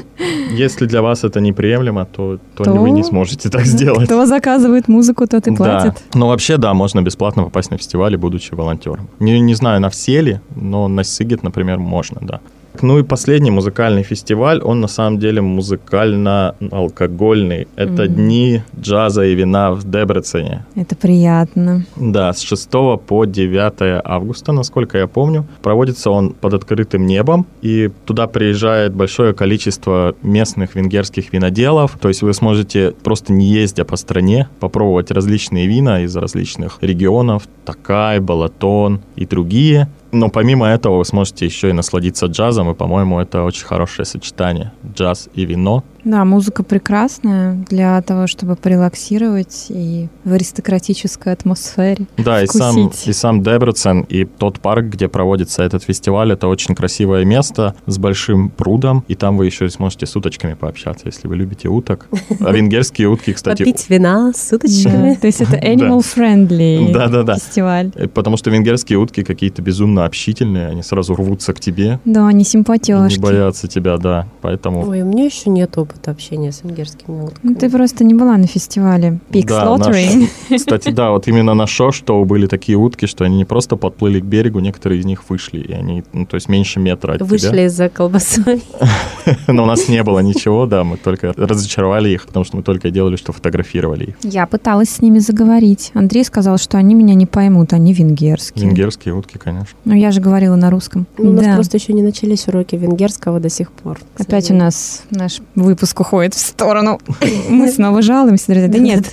если 0.53 0.87
для 0.87 1.03
вас 1.03 1.25
это 1.25 1.41
неприемлемо, 1.41 2.05
то, 2.05 2.39
то, 2.55 2.65
то 2.65 2.73
вы 2.73 2.91
не 2.91 3.03
сможете 3.03 3.51
так 3.51 3.67
сделать. 3.67 4.05
Кто 4.05 4.25
заказывает 4.27 4.89
музыку, 4.89 5.27
тот 5.27 5.47
и 5.49 5.55
платит. 5.55 5.95
Да. 5.95 6.19
Но 6.19 6.29
вообще, 6.29 6.59
да, 6.59 6.75
можно 6.75 7.03
бесплатно 7.03 7.43
попасть 7.43 7.71
на 7.71 7.79
фестиваль, 7.79 8.17
будучи 8.17 8.55
волонтером. 8.55 9.09
Не, 9.19 9.41
не 9.41 9.55
знаю, 9.55 9.81
на 9.81 9.89
все 9.89 10.21
ли, 10.21 10.41
но 10.55 10.89
на 10.89 11.03
Сигет, 11.03 11.43
например, 11.43 11.79
можно, 11.79 12.19
да. 12.21 12.41
Ну 12.81 12.99
и 12.99 13.03
последний 13.03 13.51
музыкальный 13.51 14.03
фестиваль, 14.03 14.63
он 14.63 14.81
на 14.81 14.89
самом 14.89 15.19
деле 15.19 15.43
музыкально-алкогольный. 15.43 17.69
Это 17.77 18.05
mm-hmm. 18.05 18.09
дни 18.09 18.63
джаза 18.81 19.25
и 19.25 19.35
вина 19.35 19.73
в 19.73 19.85
Дебрецене. 19.85 20.65
Это 20.75 20.97
приятно. 20.97 21.85
Да, 21.97 22.33
с 22.33 22.41
6 22.41 22.71
по 23.07 23.27
9 23.27 24.03
августа, 24.05 24.53
насколько 24.53 24.97
я 24.99 25.07
помню. 25.07 25.47
Проводится 25.63 26.11
он 26.11 26.33
под 26.33 26.55
открытым 26.55 27.07
небом, 27.07 27.47
и 27.61 27.91
туда 28.07 28.27
приезжает 28.27 28.95
большое 28.95 29.35
количество 29.35 30.15
местных 30.23 30.75
венгерских 30.75 31.33
виноделов. 31.33 31.99
То 32.01 32.09
есть 32.09 32.23
вы 32.23 32.33
сможете, 32.33 32.95
просто 33.03 33.33
не 33.33 33.47
ездя 33.47 33.85
по 33.85 33.97
стране, 33.97 34.49
попробовать 34.61 35.11
различные 35.11 35.67
вина 35.67 36.03
из 36.03 36.17
различных 36.17 36.79
регионов. 36.81 37.43
Такай, 37.65 38.21
Балатон 38.21 39.01
и 39.17 39.27
другие. 39.27 39.89
Но 40.13 40.29
помимо 40.29 40.67
этого 40.67 40.99
вы 40.99 41.05
сможете 41.07 41.47
еще 41.47 41.71
и 41.71 41.73
насладиться 41.73 42.27
джазом, 42.27 42.71
и, 42.71 42.75
по-моему, 42.75 43.19
это 43.19 43.45
очень 43.45 43.65
хорошее 43.65 44.05
сочетание. 44.05 44.73
Джаз 44.85 45.31
и 45.35 45.47
вино. 45.47 45.85
Да, 46.05 46.25
музыка 46.25 46.63
прекрасная 46.63 47.55
для 47.69 48.01
того, 48.03 48.27
чтобы 48.27 48.57
порелаксировать 48.57 49.67
и 49.69 50.09
в 50.25 50.33
аристократической 50.33 51.33
атмосфере. 51.33 52.07
Да, 52.17 52.43
и 52.43 52.47
сам, 52.47 52.91
и 53.05 53.13
сам 53.13 53.43
Дебрецен, 53.43 54.03
и 54.09 54.25
тот 54.25 54.61
парк, 54.61 54.87
где 54.87 55.09
проводится 55.09 55.63
этот 55.63 55.85
фестиваль, 55.85 56.33
это 56.33 56.49
очень 56.49 56.75
красивое 56.75 57.25
место 57.25 57.75
с 57.87 57.99
большим 57.99 58.51
прудом, 58.51 59.05
и 59.09 59.15
там 59.15 59.37
вы 59.37 59.47
еще 59.47 59.69
сможете 59.71 60.07
с 60.07 60.17
уточками 60.17 60.55
пообщаться, 60.55 61.07
если 61.07 61.29
вы 61.29 61.37
любите 61.37 61.69
уток. 61.69 62.09
А 62.41 62.53
венгерские 62.53 63.09
утки, 63.09 63.33
кстати... 63.33 63.59
Попить 63.63 63.89
вина 63.89 64.33
с 64.35 64.53
уточками. 64.53 65.15
То 65.15 65.27
есть 65.27 65.41
это 65.41 65.57
animal-friendly 65.57 67.35
фестиваль. 67.35 67.93
Э, 67.95 68.09
потому 68.09 68.37
что 68.37 68.51
венгерские 68.51 68.99
утки 68.99 69.23
какие-то 69.23 69.63
безумно 69.63 70.05
общительные, 70.05 70.69
они 70.69 70.83
сразу 70.83 71.15
рвутся 71.15 71.53
к 71.53 71.61
тебе. 71.61 72.01
Да, 72.05 72.27
они 72.27 72.45
симпатяшки. 72.45 73.19
Не 73.19 73.23
боятся 73.23 73.69
тебя, 73.69 73.97
да, 73.99 74.27
поэтому... 74.41 74.89
Ой, 74.89 75.03
у 75.03 75.07
меня 75.07 75.25
еще 75.25 75.51
нет 75.51 75.79
опыта 75.93 76.03
опыт 76.03 76.09
общения 76.09 76.53
с 76.53 76.63
венгерскими 76.65 77.23
утками. 77.25 77.41
Ну, 77.43 77.55
ты 77.55 77.69
просто 77.71 78.05
не 78.05 78.15
была 78.15 78.37
на 78.37 78.47
фестивале 78.47 79.19
Pig 79.31 79.47
Да, 79.47 79.65
Slaughtering. 79.67 80.29
наш- 80.51 80.61
Кстати, 80.61 80.91
да, 80.91 81.11
вот 81.11 81.29
именно 81.29 81.55
на 81.55 81.67
шоу 81.67 82.25
были 82.25 82.47
такие 82.47 82.77
утки, 82.79 83.07
что 83.07 83.25
они 83.25 83.37
не 83.37 83.45
просто 83.45 83.77
подплыли 83.77 84.21
к 84.21 84.25
берегу, 84.25 84.61
некоторые 84.61 85.01
из 85.01 85.05
них 85.05 85.29
вышли, 85.29 85.61
и 85.61 85.73
они, 85.73 86.03
ну, 86.13 86.27
то 86.27 86.37
есть 86.37 86.49
меньше 86.49 86.81
метра 86.81 87.13
от 87.13 87.19
тебя. 87.19 87.27
Вышли 87.27 87.67
за 87.69 87.89
колбасой. 87.89 88.63
Но 89.47 89.65
у 89.65 89.67
нас 89.67 89.89
не 89.89 90.03
было 90.03 90.21
ничего, 90.21 90.67
да, 90.67 90.85
мы 90.85 90.97
только 90.97 91.33
разочаровали 91.37 92.09
их, 92.11 92.27
потому 92.27 92.45
что 92.45 92.57
мы 92.57 92.63
только 92.63 92.91
делали, 92.91 93.17
что 93.17 93.33
фотографировали 93.33 94.05
их. 94.05 94.15
Я 94.23 94.47
пыталась 94.47 94.89
с 94.91 95.01
ними 95.03 95.19
заговорить. 95.19 95.91
Андрей 95.95 96.25
сказал, 96.25 96.59
что 96.59 96.79
они 96.79 96.95
меня 96.95 97.15
не 97.15 97.27
поймут, 97.27 97.73
они 97.73 97.93
венгерские. 97.93 98.67
Венгерские 98.67 99.15
утки, 99.15 99.39
конечно. 99.39 99.77
Ну, 99.85 99.95
я 99.95 100.11
же 100.11 100.21
говорила 100.21 100.57
на 100.57 100.71
русском. 100.71 101.07
Ну, 101.19 101.31
У 101.31 101.33
нас 101.33 101.45
Да. 101.45 101.55
просто 101.55 101.77
еще 101.77 101.93
не 101.93 102.03
начались 102.03 102.49
уроки 102.49 102.77
венгерского 102.77 103.41
до 103.41 103.49
сих 103.49 103.71
пор. 103.73 103.99
Опять 104.19 104.51
у 104.51 104.55
нас 104.55 105.03
наш 105.11 105.41
выпуск 105.55 105.82
уходит 106.01 106.35
в 106.35 106.39
сторону. 106.39 107.01
Мы 107.49 107.69
снова 107.69 108.03
жалуемся, 108.03 108.47
друзья. 108.49 108.69
Да 108.69 108.79
нет, 108.79 109.13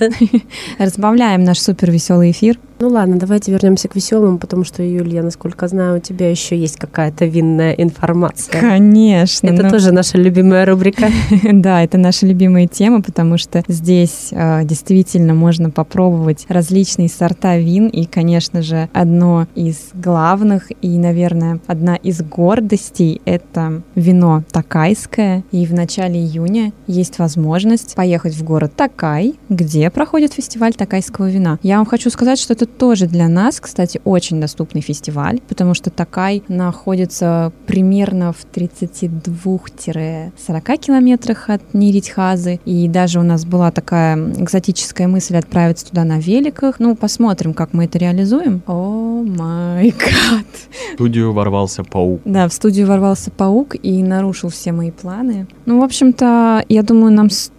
разбавляем 0.78 1.44
наш 1.44 1.60
супер 1.60 1.92
веселый 1.92 2.32
эфир. 2.32 2.58
Ну 2.82 2.88
ладно, 2.88 3.20
давайте 3.20 3.52
вернемся 3.52 3.90
к 3.90 3.96
веселому, 3.96 4.38
потому 4.38 4.64
что, 4.64 4.82
Юлия, 4.82 5.22
насколько 5.22 5.68
знаю, 5.68 5.98
у 5.98 6.00
тебя 6.00 6.30
еще 6.30 6.58
есть 6.58 6.78
какая-то 6.78 7.26
винная 7.26 7.74
информация. 7.74 8.62
Конечно. 8.62 9.48
Это 9.48 9.64
ну, 9.64 9.70
тоже 9.70 9.92
наша 9.92 10.18
любимая 10.18 10.66
рубрика. 10.66 11.10
Да, 11.52 11.84
это 11.84 11.98
наша 11.98 12.26
любимая 12.26 12.68
тема, 12.68 13.02
потому 13.02 13.38
что 13.38 13.64
здесь 13.68 14.30
э, 14.32 14.64
действительно 14.64 15.34
можно 15.34 15.70
попробовать 15.72 16.46
различные 16.48 17.10
сорта 17.10 17.58
вин. 17.58 17.88
И, 17.88 18.06
конечно 18.06 18.62
же, 18.62 18.88
одно 18.94 19.48
из 19.56 19.90
главных 19.94 20.72
и, 20.82 20.98
наверное, 20.98 21.60
одна 21.68 21.98
из 21.98 22.22
гордостей— 22.22 23.22
это 23.26 23.82
вино 23.96 24.44
такайское. 24.52 25.44
И 25.52 25.66
в 25.66 25.74
начале 25.74 26.18
июня 26.18 26.72
есть 26.88 27.20
возможность 27.20 27.96
поехать 27.96 28.36
в 28.36 28.44
город 28.44 28.72
Такай, 28.78 29.36
где 29.50 29.90
проходит 29.90 30.34
фестиваль 30.34 30.74
такайского 30.74 31.30
вина. 31.30 31.60
Я 31.62 31.78
вам 31.78 31.86
хочу 31.86 32.10
сказать, 32.10 32.40
что 32.40 32.54
это 32.54 32.69
тоже 32.78 33.08
для 33.08 33.28
нас, 33.28 33.60
кстати, 33.60 34.00
очень 34.04 34.40
доступный 34.40 34.82
фестиваль, 34.82 35.40
потому 35.48 35.74
что 35.74 35.90
Такай 35.90 36.44
находится 36.48 37.52
примерно 37.68 38.34
в 38.34 38.46
32-40 38.54 40.78
километрах 40.78 41.50
от 41.50 41.74
Ниритхазы. 41.74 42.60
И 42.66 42.88
даже 42.88 43.20
у 43.20 43.24
нас 43.24 43.46
была 43.46 43.72
такая 43.72 44.16
экзотическая 44.16 45.08
мысль 45.08 45.36
отправиться 45.36 45.88
туда 45.88 46.04
на 46.04 46.20
великах. 46.20 46.80
Ну, 46.80 46.96
посмотрим, 46.96 47.54
как 47.54 47.74
мы 47.74 47.86
это 47.86 47.98
реализуем. 47.98 48.62
О 48.68 49.24
май 49.24 49.92
гад. 49.92 50.46
В 50.92 50.96
студию 50.96 51.34
ворвался 51.34 51.84
паук. 51.84 52.22
Да, 52.26 52.48
в 52.48 52.54
студию 52.54 52.88
ворвался 52.88 53.32
паук 53.32 53.76
и 53.82 54.04
нарушил 54.04 54.50
все 54.50 54.72
мои 54.72 54.92
планы. 54.92 55.48
Ну, 55.66 55.82
в 55.82 55.84
общем-то, 55.84 56.64
я 56.70 56.84
думаю, 56.84 57.14
нам 57.14 57.30
стоит 57.30 57.59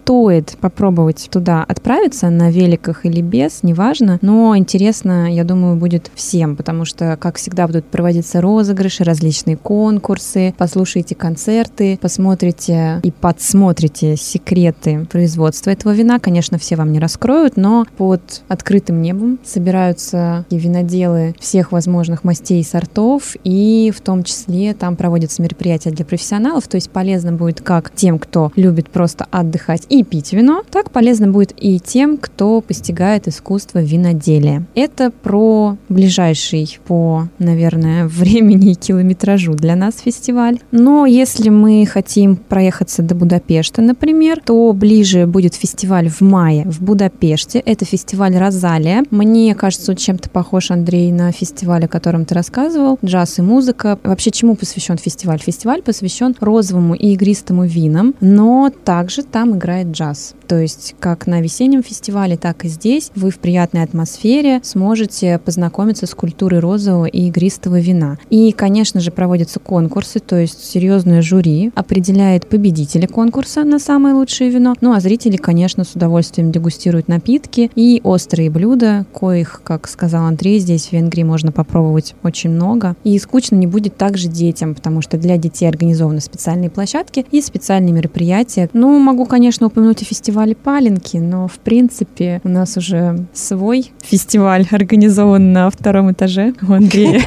попробовать 0.59 1.29
туда 1.31 1.63
отправиться 1.67 2.29
на 2.29 2.51
великах 2.51 3.05
или 3.05 3.21
без, 3.21 3.63
неважно. 3.63 4.19
Но 4.21 4.57
интересно, 4.57 5.33
я 5.33 5.43
думаю, 5.43 5.77
будет 5.77 6.11
всем, 6.15 6.55
потому 6.55 6.85
что, 6.85 7.17
как 7.17 7.37
всегда, 7.37 7.67
будут 7.67 7.85
проводиться 7.85 8.41
розыгрыши, 8.41 9.03
различные 9.03 9.55
конкурсы, 9.55 10.53
послушайте 10.57 11.15
концерты, 11.15 11.97
посмотрите 12.01 12.99
и 13.03 13.11
подсмотрите 13.11 14.15
секреты 14.17 15.05
производства 15.09 15.69
этого 15.69 15.93
вина. 15.93 16.19
Конечно, 16.19 16.57
все 16.57 16.75
вам 16.75 16.91
не 16.91 16.99
раскроют, 16.99 17.55
но 17.55 17.85
под 17.97 18.43
открытым 18.47 19.01
небом 19.01 19.39
собираются 19.43 20.45
и 20.49 20.57
виноделы 20.57 21.35
всех 21.39 21.71
возможных 21.71 22.23
мастей 22.23 22.61
и 22.61 22.65
сортов, 22.65 23.35
и 23.43 23.93
в 23.95 24.01
том 24.01 24.23
числе 24.23 24.73
там 24.73 24.95
проводятся 24.95 25.41
мероприятия 25.41 25.91
для 25.91 26.05
профессионалов, 26.05 26.67
то 26.67 26.75
есть 26.75 26.89
полезно 26.89 27.31
будет 27.31 27.61
как 27.61 27.93
тем, 27.95 28.19
кто 28.19 28.51
любит 28.55 28.89
просто 28.89 29.25
отдыхать 29.31 29.85
и 29.89 30.00
пить 30.03 30.33
вино, 30.33 30.63
так 30.69 30.91
полезно 30.91 31.27
будет 31.27 31.53
и 31.57 31.79
тем, 31.79 32.17
кто 32.17 32.61
постигает 32.61 33.27
искусство 33.27 33.79
виноделия. 33.81 34.65
Это 34.75 35.11
про 35.11 35.77
ближайший 35.89 36.79
по, 36.85 37.27
наверное, 37.39 38.07
времени 38.07 38.71
и 38.71 38.75
километражу 38.75 39.53
для 39.53 39.75
нас 39.75 39.99
фестиваль. 39.99 40.59
Но 40.71 41.05
если 41.05 41.49
мы 41.49 41.85
хотим 41.85 42.35
проехаться 42.35 43.01
до 43.01 43.15
Будапешта, 43.15 43.81
например, 43.81 44.41
то 44.43 44.73
ближе 44.73 45.27
будет 45.27 45.55
фестиваль 45.55 46.09
в 46.09 46.21
мае 46.21 46.63
в 46.65 46.81
Будапеште. 46.81 47.59
Это 47.59 47.85
фестиваль 47.85 48.35
Розалия. 48.37 49.03
Мне 49.11 49.53
кажется, 49.55 49.91
он 49.91 49.97
чем-то 49.97 50.29
похож, 50.29 50.71
Андрей, 50.71 51.11
на 51.11 51.31
фестиваль, 51.31 51.85
о 51.85 51.87
котором 51.87 52.25
ты 52.25 52.35
рассказывал. 52.35 52.99
Джаз 53.03 53.39
и 53.39 53.41
музыка. 53.41 53.99
Вообще, 54.03 54.31
чему 54.31 54.55
посвящен 54.55 54.97
фестиваль? 54.97 55.39
Фестиваль 55.39 55.81
посвящен 55.81 56.35
розовому 56.39 56.95
и 56.95 57.13
игристому 57.13 57.65
винам, 57.65 58.15
но 58.19 58.71
также 58.83 59.23
там 59.23 59.57
играет 59.57 59.90
джаз. 59.91 60.33
То 60.47 60.59
есть, 60.59 60.95
как 60.99 61.27
на 61.27 61.41
весеннем 61.41 61.83
фестивале, 61.83 62.37
так 62.37 62.65
и 62.65 62.67
здесь 62.67 63.11
вы 63.15 63.31
в 63.31 63.39
приятной 63.39 63.83
атмосфере 63.83 64.59
сможете 64.63 65.39
познакомиться 65.39 66.05
с 66.05 66.13
культурой 66.13 66.59
розового 66.59 67.05
и 67.05 67.27
игристого 67.27 67.79
вина. 67.79 68.17
И, 68.29 68.51
конечно 68.51 68.99
же, 68.99 69.11
проводятся 69.11 69.59
конкурсы, 69.59 70.19
то 70.19 70.35
есть 70.35 70.63
серьезное 70.63 71.21
жюри 71.21 71.71
определяет 71.75 72.47
победителя 72.47 73.07
конкурса 73.07 73.63
на 73.63 73.79
самое 73.79 74.15
лучшее 74.15 74.49
вино. 74.49 74.75
Ну 74.81 74.93
а 74.93 74.99
зрители, 74.99 75.37
конечно, 75.37 75.83
с 75.83 75.95
удовольствием 75.95 76.51
дегустируют 76.51 77.07
напитки 77.07 77.71
и 77.75 78.01
острые 78.03 78.49
блюда, 78.49 79.05
коих, 79.13 79.61
как 79.63 79.87
сказал 79.87 80.25
Андрей, 80.25 80.59
здесь 80.59 80.87
в 80.87 80.93
Венгрии 80.93 81.23
можно 81.23 81.51
попробовать 81.51 82.15
очень 82.23 82.49
много. 82.49 82.95
И 83.03 83.17
скучно 83.19 83.55
не 83.55 83.67
будет 83.67 83.97
также 83.97 84.27
детям, 84.27 84.75
потому 84.75 85.01
что 85.01 85.17
для 85.17 85.37
детей 85.37 85.67
организованы 85.67 86.21
специальные 86.21 86.69
площадки 86.69 87.25
и 87.31 87.41
специальные 87.41 87.93
мероприятия. 87.93 88.69
Ну, 88.73 88.99
могу, 88.99 89.25
конечно, 89.25 89.69
упомянуть 89.71 90.01
о 90.01 90.05
фестивале 90.05 90.55
Паленки, 90.55 91.17
но, 91.17 91.47
в 91.47 91.59
принципе, 91.59 92.41
у 92.43 92.49
нас 92.49 92.77
уже 92.77 93.25
свой 93.33 93.91
фестиваль 94.03 94.67
организован 94.69 95.53
на 95.53 95.69
втором 95.69 96.11
этаже 96.11 96.53
у 96.67 96.73
Андрея. 96.73 97.21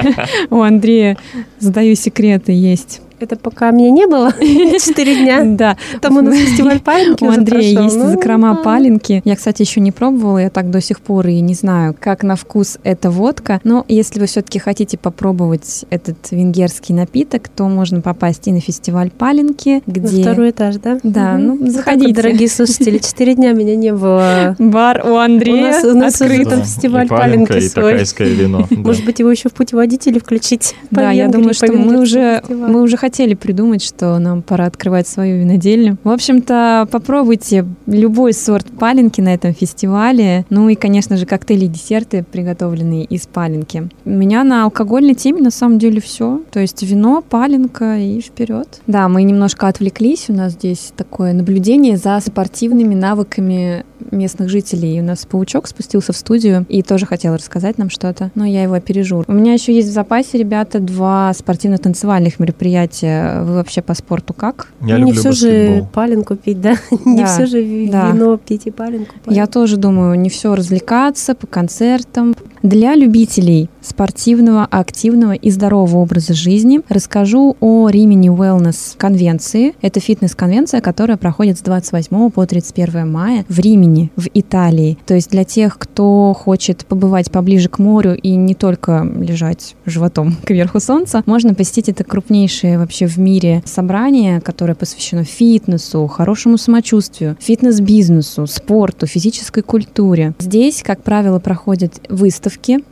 У 0.50 0.60
Андрея, 0.60 1.16
задаю 1.58 1.94
секреты, 1.94 2.52
есть 2.52 3.00
Это 3.24 3.36
пока 3.36 3.70
меня 3.70 3.90
не 3.90 4.06
было 4.06 4.32
четыре 4.78 5.16
дня. 5.16 5.42
Да. 5.44 5.76
Там 6.00 6.16
у 6.18 6.20
нас 6.20 6.34
фестиваль 6.36 6.80
паленки 6.80 7.24
У 7.24 7.28
Андрея 7.30 7.82
есть 7.82 7.96
Ну, 7.96 8.10
закрома 8.10 8.56
паленки. 8.56 9.22
Я, 9.24 9.36
кстати, 9.36 9.62
еще 9.62 9.80
не 9.80 9.92
пробовала, 9.92 10.38
я 10.38 10.50
так 10.50 10.70
до 10.70 10.80
сих 10.80 11.00
пор 11.00 11.26
и 11.28 11.40
не 11.40 11.54
знаю, 11.54 11.94
как 11.98 12.22
на 12.22 12.36
вкус 12.36 12.78
эта 12.84 13.10
водка. 13.10 13.60
Но 13.64 13.84
если 13.88 14.20
вы 14.20 14.26
все-таки 14.26 14.58
хотите 14.58 14.98
попробовать 14.98 15.84
этот 15.90 16.16
венгерский 16.30 16.92
напиток, 16.92 17.48
то 17.48 17.64
можно 17.68 18.00
попасть 18.00 18.46
и 18.48 18.52
на 18.52 18.60
фестиваль 18.60 19.10
паленки, 19.10 19.82
На 19.86 19.90
где... 19.92 20.22
второй 20.22 20.50
этаж, 20.50 20.76
да? 20.76 20.98
Да, 21.02 21.38
ну, 21.38 21.58
так 21.58 21.70
заходите. 21.70 22.12
дорогие 22.14 22.48
слушатели, 22.48 22.98
четыре 22.98 23.34
дня 23.34 23.52
меня 23.52 23.74
не 23.76 23.92
было. 23.92 24.54
Бар 24.58 25.02
у 25.06 25.16
Андрея 25.16 25.56
У 25.56 25.60
нас- 25.66 25.84
у 25.84 25.94
нас 25.96 26.14
открыт. 26.20 26.40
уже 26.46 26.50
там 26.50 26.62
фестиваль 26.64 27.06
и 27.06 27.08
паленки 27.08 27.52
и 27.56 27.60
свой. 27.68 27.92
такайское 27.92 28.28
вино. 28.28 28.66
Может 28.70 29.04
быть, 29.04 29.18
его 29.20 29.30
еще 29.30 29.48
в 29.48 29.52
путеводители 29.54 30.18
включить? 30.18 30.74
Да, 30.90 31.10
я 31.10 31.28
думаю, 31.28 31.54
что 31.54 31.72
мы 31.72 32.00
уже, 32.00 32.42
мы 32.48 32.82
уже 32.82 32.96
хотели 33.14 33.34
придумать, 33.34 33.80
что 33.80 34.18
нам 34.18 34.42
пора 34.42 34.66
открывать 34.66 35.06
свою 35.06 35.38
винодельню. 35.38 35.98
В 36.02 36.10
общем-то, 36.10 36.88
попробуйте 36.90 37.64
любой 37.86 38.32
сорт 38.32 38.66
паленки 38.66 39.20
на 39.20 39.32
этом 39.34 39.54
фестивале. 39.54 40.44
Ну 40.50 40.68
и, 40.68 40.74
конечно 40.74 41.16
же, 41.16 41.24
коктейли 41.24 41.66
и 41.66 41.68
десерты, 41.68 42.24
приготовленные 42.24 43.04
из 43.04 43.28
паленки. 43.28 43.88
У 44.04 44.10
меня 44.10 44.42
на 44.42 44.64
алкогольной 44.64 45.14
теме 45.14 45.40
на 45.40 45.52
самом 45.52 45.78
деле 45.78 46.00
все. 46.00 46.40
То 46.50 46.58
есть 46.58 46.82
вино, 46.82 47.22
паленка 47.22 47.98
и 47.98 48.20
вперед. 48.20 48.80
Да, 48.88 49.08
мы 49.08 49.22
немножко 49.22 49.68
отвлеклись. 49.68 50.24
У 50.28 50.32
нас 50.32 50.54
здесь 50.54 50.92
такое 50.96 51.34
наблюдение 51.34 51.96
за 51.96 52.18
спортивными 52.18 52.96
навыками 52.96 53.84
местных 54.10 54.48
жителей. 54.48 54.96
И 54.96 55.00
у 55.00 55.04
нас 55.04 55.26
паучок 55.26 55.66
спустился 55.66 56.12
в 56.12 56.16
студию 56.16 56.66
и 56.68 56.82
тоже 56.82 57.06
хотел 57.06 57.34
рассказать 57.34 57.78
нам 57.78 57.90
что-то, 57.90 58.30
но 58.34 58.44
я 58.44 58.62
его 58.62 58.74
опережу. 58.74 59.24
У 59.26 59.32
меня 59.32 59.52
еще 59.52 59.74
есть 59.74 59.88
в 59.88 59.92
запасе, 59.92 60.38
ребята, 60.38 60.80
два 60.80 61.32
спортивно-танцевальных 61.34 62.38
мероприятия. 62.40 63.03
Вы 63.44 63.54
вообще 63.54 63.82
по 63.82 63.94
спорту 63.94 64.32
как? 64.34 64.68
Я 64.80 64.98
Ну, 64.98 65.04
не 65.06 65.12
люблю 65.12 65.20
все 65.20 65.32
же 65.32 65.48
баскетбол. 65.48 65.88
паленку 65.92 66.36
пить, 66.36 66.60
да? 66.60 66.74
Не 67.04 67.22
Да, 67.22 67.26
все 67.26 67.46
же 67.46 67.62
ви- 67.62 67.88
да. 67.90 68.10
вино 68.10 68.36
пить 68.38 68.66
и 68.66 68.70
паленку. 68.70 69.14
Я 69.26 69.46
тоже 69.46 69.76
думаю, 69.76 70.18
не 70.18 70.28
все 70.28 70.54
развлекаться 70.54 71.34
по 71.34 71.46
концертам. 71.46 72.34
Для 72.64 72.94
любителей 72.94 73.68
спортивного, 73.82 74.64
активного 74.64 75.32
и 75.32 75.50
здорового 75.50 75.98
образа 75.98 76.32
жизни 76.32 76.80
расскажу 76.88 77.58
о 77.60 77.90
Римини 77.90 78.30
Wellness 78.30 78.96
конвенции. 78.96 79.74
Это 79.82 80.00
фитнес-конвенция, 80.00 80.80
которая 80.80 81.18
проходит 81.18 81.58
с 81.58 81.60
28 81.60 82.30
по 82.30 82.46
31 82.46 83.12
мая 83.12 83.44
в 83.50 83.58
Римени, 83.58 84.10
в 84.16 84.28
Италии. 84.32 84.96
То 85.04 85.12
есть 85.12 85.28
для 85.30 85.44
тех, 85.44 85.76
кто 85.78 86.32
хочет 86.32 86.86
побывать 86.86 87.30
поближе 87.30 87.68
к 87.68 87.78
морю 87.78 88.16
и 88.16 88.30
не 88.30 88.54
только 88.54 89.06
лежать 89.20 89.76
животом 89.84 90.34
кверху 90.46 90.80
солнца, 90.80 91.22
можно 91.26 91.52
посетить 91.52 91.90
это 91.90 92.02
крупнейшее 92.02 92.78
вообще 92.78 93.04
в 93.04 93.18
мире 93.18 93.62
собрание, 93.66 94.40
которое 94.40 94.74
посвящено 94.74 95.24
фитнесу, 95.24 96.06
хорошему 96.06 96.56
самочувствию, 96.56 97.36
фитнес-бизнесу, 97.40 98.46
спорту, 98.46 99.06
физической 99.06 99.60
культуре. 99.60 100.32
Здесь, 100.38 100.82
как 100.82 101.02
правило, 101.02 101.40
проходят 101.40 102.00
выставки, 102.08 102.53
Выставки 102.54 102.84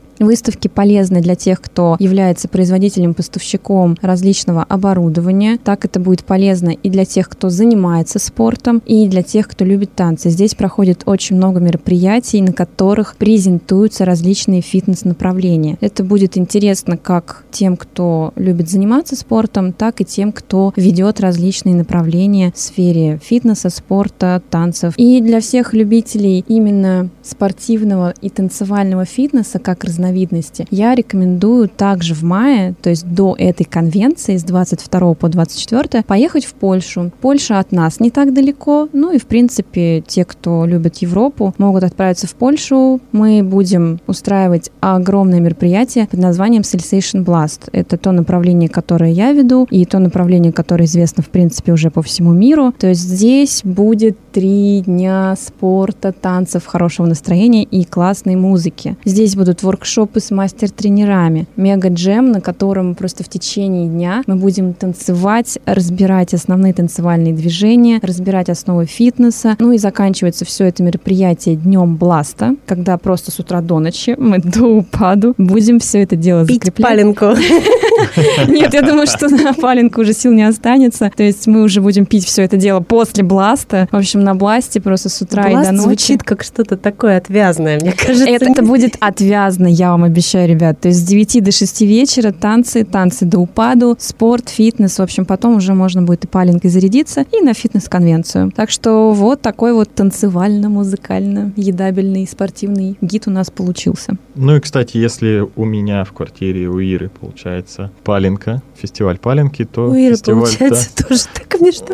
полезны 0.67 1.21
для 1.21 1.35
тех, 1.35 1.61
кто 1.61 1.95
является 1.99 2.47
производителем-поставщиком 2.47 3.97
различного 4.01 4.63
оборудования. 4.63 5.57
Так 5.63 5.85
это 5.85 5.99
будет 5.99 6.23
полезно 6.23 6.69
и 6.69 6.89
для 6.89 7.05
тех, 7.05 7.29
кто 7.29 7.49
занимается 7.49 8.19
спортом, 8.19 8.81
и 8.85 9.07
для 9.07 9.23
тех, 9.23 9.47
кто 9.47 9.65
любит 9.65 9.93
танцы. 9.95 10.29
Здесь 10.29 10.55
проходит 10.55 11.03
очень 11.05 11.35
много 11.35 11.59
мероприятий, 11.59 12.41
на 12.41 12.53
которых 12.53 13.15
презентуются 13.17 14.05
различные 14.05 14.61
фитнес-направления. 14.61 15.77
Это 15.81 16.03
будет 16.03 16.37
интересно 16.37 16.97
как 16.97 17.43
тем, 17.51 17.77
кто 17.77 18.33
любит 18.35 18.69
заниматься 18.69 19.15
спортом, 19.15 19.73
так 19.73 20.01
и 20.01 20.05
тем, 20.05 20.31
кто 20.31 20.73
ведет 20.75 21.19
различные 21.19 21.75
направления 21.75 22.51
в 22.53 22.59
сфере 22.59 23.19
фитнеса, 23.23 23.69
спорта, 23.69 24.41
танцев. 24.49 24.93
И 24.97 25.21
для 25.21 25.39
всех 25.39 25.73
любителей 25.73 26.43
именно 26.47 27.09
спортивного 27.21 28.13
и 28.21 28.29
танцевального 28.29 29.05
фитнеса, 29.05 29.59
как 29.59 29.83
разновидности, 30.03 30.67
я 30.69 30.95
рекомендую 30.95 31.69
также 31.69 32.13
в 32.13 32.23
мае, 32.23 32.75
то 32.81 32.89
есть 32.89 33.05
до 33.07 33.35
этой 33.37 33.63
конвенции 33.63 34.37
с 34.37 34.43
22 34.43 35.13
по 35.13 35.29
24, 35.29 36.03
поехать 36.03 36.45
в 36.45 36.53
Польшу. 36.53 37.11
Польша 37.21 37.59
от 37.59 37.71
нас 37.71 37.99
не 37.99 38.11
так 38.11 38.33
далеко, 38.33 38.89
ну 38.93 39.11
и 39.11 39.17
в 39.17 39.25
принципе 39.25 40.03
те, 40.05 40.25
кто 40.25 40.65
любит 40.65 40.97
Европу, 40.97 41.53
могут 41.57 41.83
отправиться 41.83 42.27
в 42.27 42.35
Польшу. 42.35 42.99
Мы 43.11 43.43
будем 43.43 43.99
устраивать 44.07 44.71
огромное 44.81 45.39
мероприятие 45.39 46.07
под 46.07 46.19
названием 46.19 46.63
Sensation 46.63 47.23
Blast. 47.23 47.69
Это 47.71 47.97
то 47.97 48.11
направление, 48.11 48.69
которое 48.69 49.11
я 49.11 49.31
веду, 49.31 49.67
и 49.69 49.85
то 49.85 49.99
направление, 49.99 50.51
которое 50.51 50.85
известно 50.85 51.23
в 51.23 51.29
принципе 51.29 51.71
уже 51.71 51.89
по 51.89 52.01
всему 52.01 52.33
миру. 52.33 52.73
То 52.77 52.87
есть 52.87 53.01
здесь 53.01 53.61
будет 53.63 54.17
три 54.33 54.81
дня 54.81 55.35
спорта, 55.39 56.11
танцев, 56.11 56.65
хорошего 56.65 57.05
настроения 57.05 57.63
и 57.63 57.85
классной 57.85 58.35
музыки. 58.35 58.97
Здесь 59.05 59.35
будут 59.35 59.61
воркшопы 59.61 60.19
с 60.19 60.31
мастер-тренерами, 60.31 61.47
мега-джем, 61.55 62.31
на 62.31 62.41
котором 62.41 62.95
просто 62.95 63.23
в 63.23 63.29
течение 63.29 63.87
дня 63.87 64.23
мы 64.25 64.35
будем 64.35 64.73
танцевать, 64.73 65.59
разбирать 65.65 66.33
основные 66.33 66.73
танцевальные 66.73 67.33
движения, 67.33 67.99
разбирать 68.01 68.49
основы 68.49 68.85
фитнеса. 68.85 69.55
Ну 69.59 69.71
и 69.71 69.77
заканчивается 69.77 70.45
все 70.45 70.65
это 70.65 70.81
мероприятие 70.81 71.55
днем 71.55 71.95
бласта, 71.95 72.55
когда 72.65 72.97
просто 72.97 73.31
с 73.31 73.39
утра 73.39 73.61
до 73.61 73.77
ночи 73.79 74.15
мы 74.17 74.39
до 74.43 74.63
упаду 74.65 75.35
будем 75.37 75.79
все 75.79 76.01
это 76.01 76.15
дело 76.15 76.45
Пить 76.45 76.63
закреплять. 76.63 76.89
паленку. 76.89 77.25
Нет, 78.47 78.73
я 78.73 78.81
думаю, 78.81 79.05
что 79.05 79.29
на 79.29 79.53
паленку 79.53 80.01
уже 80.01 80.13
сил 80.13 80.31
не 80.31 80.43
останется. 80.43 81.11
То 81.15 81.21
есть 81.21 81.45
мы 81.45 81.61
уже 81.61 81.81
будем 81.81 82.07
пить 82.07 82.25
все 82.25 82.41
это 82.41 82.57
дело 82.57 82.79
после 82.79 83.23
бласта. 83.23 83.87
В 83.91 83.95
общем, 83.95 84.22
на 84.23 84.35
бласте 84.35 84.81
просто 84.81 85.09
с 85.09 85.21
утра 85.21 85.49
и 85.49 85.53
Бласт 85.53 85.69
до 85.69 85.75
ночи. 85.75 85.85
звучит 85.85 86.23
как 86.23 86.43
что-то 86.43 86.77
такое 86.77 87.17
отвязное, 87.17 87.79
мне 87.79 87.91
кажется. 87.91 88.27
Это, 88.27 88.45
это 88.45 88.63
будет 88.63 88.95
отвязно, 88.99 89.67
я 89.67 89.91
вам 89.91 90.03
обещаю, 90.03 90.49
ребят. 90.49 90.79
То 90.79 90.87
есть 90.87 91.01
с 91.01 91.03
9 91.03 91.43
до 91.43 91.51
6 91.51 91.81
вечера 91.81 92.31
танцы, 92.31 92.83
танцы 92.83 93.25
до 93.25 93.37
упаду, 93.39 93.95
спорт, 93.99 94.49
фитнес. 94.49 94.99
В 94.99 95.01
общем, 95.01 95.25
потом 95.25 95.57
уже 95.57 95.73
можно 95.73 96.01
будет 96.01 96.23
и 96.25 96.27
паленкой 96.27 96.69
зарядиться, 96.69 97.25
и 97.31 97.41
на 97.41 97.53
фитнес-конвенцию. 97.53 98.51
Так 98.55 98.69
что 98.69 99.11
вот 99.11 99.41
такой 99.41 99.73
вот 99.73 99.93
танцевально-музыкально-едабельный 99.93 102.25
спортивный 102.27 102.97
гид 103.01 103.27
у 103.27 103.31
нас 103.31 103.51
получился. 103.51 104.17
Ну 104.35 104.55
и, 104.55 104.59
кстати, 104.59 104.97
если 104.97 105.47
у 105.55 105.65
меня 105.65 106.03
в 106.03 106.11
квартире 106.11 106.67
у 106.67 106.79
Иры 106.79 107.09
получается 107.09 107.91
паленка, 108.03 108.61
фестиваль 108.75 109.17
паленки, 109.17 109.65
то 109.65 109.89
У 109.89 109.95
Иры 109.95 110.15
фестиваль, 110.15 110.41
получается 110.41 110.89
тоже 111.07 111.21
так 111.33 111.53
прочим. 111.63 111.85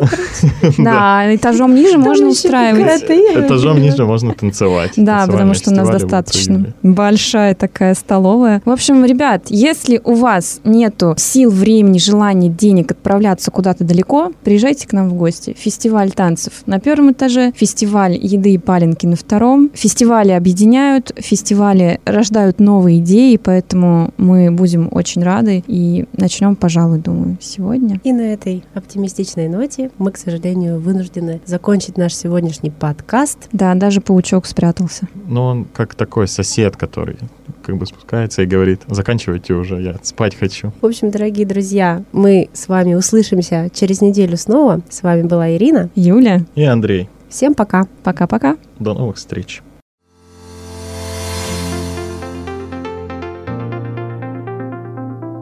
Да, 0.84 1.34
этажом 1.34 1.74
ниже 1.74 1.98
можно 1.98 2.26
еще 2.26 2.32
устраивать. 2.32 3.06
да, 3.06 3.46
этажом 3.46 3.80
ниже 3.80 4.04
можно 4.04 4.34
танцевать. 4.34 4.92
Да, 4.96 5.26
потому 5.26 5.54
что 5.54 5.70
у 5.70 5.74
нас 5.74 5.88
достаточно 5.88 6.74
большая 6.82 7.54
такая 7.54 7.94
столовая. 7.94 8.62
В 8.64 8.70
общем, 8.70 9.04
ребят, 9.04 9.44
если 9.48 10.00
у 10.02 10.14
вас 10.14 10.60
нету 10.64 11.14
сил, 11.16 11.50
времени, 11.50 11.98
желания, 11.98 12.48
денег 12.48 12.92
отправляться 12.92 13.50
куда-то 13.50 13.84
далеко, 13.84 14.32
приезжайте 14.44 14.86
к 14.88 14.92
нам 14.92 15.08
в 15.08 15.14
гости. 15.14 15.56
Фестиваль 15.58 16.12
танцев 16.12 16.52
на 16.66 16.80
первом 16.80 17.12
этаже, 17.12 17.52
фестиваль 17.54 18.16
еды 18.16 18.54
и 18.54 18.58
паленки 18.58 19.06
на 19.06 19.16
втором. 19.16 19.70
Фестивали 19.74 20.32
объединяют, 20.32 21.12
фестивали 21.16 22.00
рождают 22.30 22.60
новые 22.60 23.00
идеи, 23.00 23.36
поэтому 23.42 24.10
мы 24.16 24.50
будем 24.52 24.88
очень 24.92 25.22
рады 25.22 25.64
и 25.66 26.06
начнем, 26.16 26.54
пожалуй, 26.54 26.98
думаю, 26.98 27.36
сегодня. 27.40 28.00
И 28.04 28.12
на 28.12 28.20
этой 28.32 28.62
оптимистичной 28.74 29.48
ноте 29.48 29.90
мы, 29.98 30.12
к 30.12 30.16
сожалению, 30.16 30.78
вынуждены 30.78 31.40
закончить 31.44 31.96
наш 31.98 32.14
сегодняшний 32.14 32.70
подкаст. 32.70 33.48
Да, 33.52 33.74
даже 33.74 34.00
паучок 34.00 34.46
спрятался. 34.46 35.08
Ну, 35.26 35.42
он 35.42 35.64
как 35.64 35.94
такой 35.96 36.28
сосед, 36.28 36.76
который 36.76 37.16
как 37.64 37.76
бы 37.76 37.84
спускается 37.86 38.42
и 38.42 38.46
говорит, 38.46 38.82
заканчивайте 38.86 39.54
уже, 39.54 39.82
я 39.82 39.96
спать 40.02 40.36
хочу. 40.36 40.72
В 40.80 40.86
общем, 40.86 41.10
дорогие 41.10 41.46
друзья, 41.46 42.04
мы 42.12 42.48
с 42.52 42.68
вами 42.68 42.94
услышимся 42.94 43.70
через 43.74 44.00
неделю 44.00 44.36
снова. 44.36 44.80
С 44.88 45.02
вами 45.02 45.22
была 45.22 45.50
Ирина. 45.50 45.90
Юля, 45.96 46.44
И 46.54 46.62
Андрей, 46.62 47.08
Всем 47.28 47.54
пока. 47.54 47.86
пока-пока. 48.04 48.56
до 48.78 48.94
новых 48.94 49.16
встреч. 49.16 49.62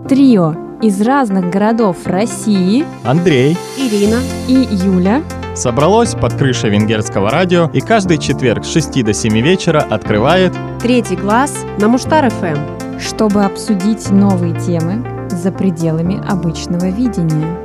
Трио 0.09 0.55
из 0.81 1.03
разных 1.03 1.51
городов 1.51 2.07
России 2.07 2.87
Андрей 3.05 3.59
Ирина. 3.77 4.21
и 4.49 4.55
Юля 4.55 5.23
собралось 5.55 6.15
под 6.15 6.33
крышей 6.33 6.71
венгерского 6.71 7.29
радио 7.29 7.69
и 7.75 7.81
каждый 7.83 8.17
четверг 8.17 8.65
с 8.65 8.73
6 8.73 9.05
до 9.05 9.13
7 9.13 9.39
вечера 9.43 9.81
открывает 9.81 10.55
Третий 10.81 11.17
глаз 11.17 11.55
на 11.79 11.89
Муштар 11.89 12.31
ФМ. 12.31 12.99
чтобы 12.99 13.45
обсудить 13.45 14.09
новые 14.09 14.59
темы 14.59 15.29
за 15.29 15.53
пределами 15.53 16.27
обычного 16.27 16.87
видения. 16.87 17.59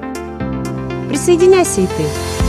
Присоединяйся 1.08 1.80
и 1.80 1.86
ты. 1.86 2.43